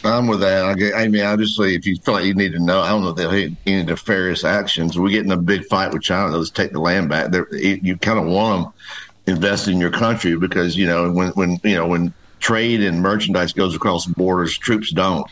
[0.03, 0.63] I'm with that.
[0.65, 3.01] I, get- I mean, obviously, if you feel like you need to know, I don't
[3.03, 4.97] know if they'll hit any nefarious actions.
[4.97, 6.31] We get in a big fight with China.
[6.31, 7.31] They'll just take the land back.
[7.31, 8.73] They're, you kind of want them
[9.27, 13.53] invested in your country because you know when when you know when trade and merchandise
[13.53, 15.25] goes across borders, troops don't.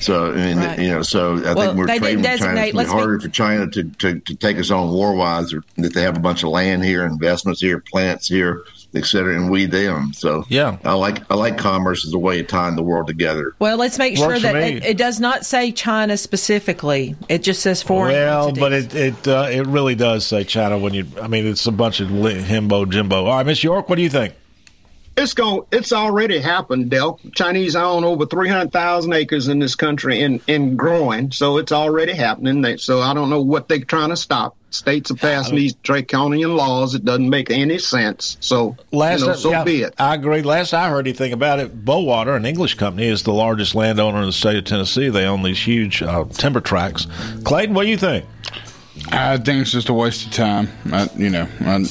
[0.00, 0.78] So I mean, Right.
[0.78, 2.34] you know, so I Well, think we're they trading with China.
[2.34, 5.12] It's gonna let's be be- harder for China to, to, to take us on war
[5.14, 8.62] wise, or that they have a bunch of land here, investments here, plants here,
[8.94, 10.12] et cetera, and we them.
[10.12, 13.56] So yeah, I like I like commerce as a way of tying the world together.
[13.58, 17.16] Well, let's make sure Works for that it, it does not say China specifically.
[17.28, 18.12] It just says foreign.
[18.14, 18.60] Well, entities.
[18.60, 21.06] but it it uh, it really does say China when you.
[21.20, 23.24] I mean, it's a bunch of himbo jimbo.
[23.26, 24.34] All right, Miss York, what do you think?
[25.18, 25.62] It's going.
[25.72, 27.18] It's already happened, Del.
[27.34, 31.32] Chinese own over three hundred thousand acres in this country and and growing.
[31.32, 32.62] So it's already happening.
[32.62, 34.56] They, so I don't know what they're trying to stop.
[34.70, 36.94] States are passing these draconian laws.
[36.94, 38.36] It doesn't make any sense.
[38.38, 39.94] So Last you know, so yeah, be it.
[39.98, 40.42] I agree.
[40.42, 44.26] Last I heard anything about it, Bowater, an English company, is the largest landowner in
[44.26, 45.08] the state of Tennessee.
[45.08, 47.08] They own these huge uh, timber tracts.
[47.42, 48.24] Clayton, what do you think?
[49.10, 50.68] I think it's just a waste of time.
[50.92, 51.86] I, you know, I'm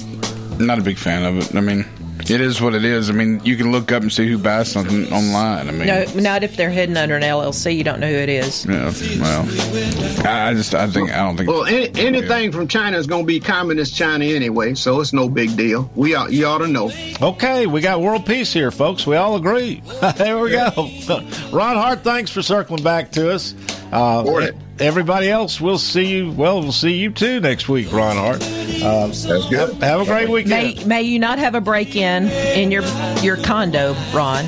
[0.60, 1.56] not a big fan of it.
[1.56, 1.84] I mean,
[2.30, 3.10] it is what it is.
[3.10, 5.68] I mean, you can look up and see who buys something online.
[5.68, 7.76] I mean, no, not if they're hidden under an LLC.
[7.76, 8.66] You don't know who it is.
[8.66, 11.50] yeah, well, I I just, I think, I don't think.
[11.50, 15.28] Well, any, anything from China is going to be communist China anyway, so it's no
[15.28, 15.90] big deal.
[15.96, 16.92] We ought, you ought to know.
[17.22, 19.06] Okay, we got world peace here, folks.
[19.06, 19.82] We all agree.
[20.16, 20.70] there we go.
[21.52, 23.54] Ron Hart, thanks for circling back to us.
[23.98, 26.32] Uh, everybody else, we'll see you.
[26.32, 28.44] Well, we'll see you too next week, Ron Hart.
[28.44, 29.52] Uh, That's good.
[29.52, 30.78] Have, have a great weekend.
[30.78, 32.84] May may you not have a break in in your
[33.22, 34.46] your condo, Ron,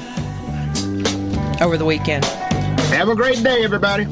[1.62, 2.26] over the weekend.
[2.26, 4.06] Have a great day, everybody.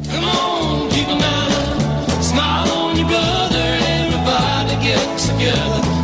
[2.22, 5.97] Smile on your brother, everybody get together.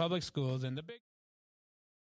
[0.00, 1.00] Public Schools and the big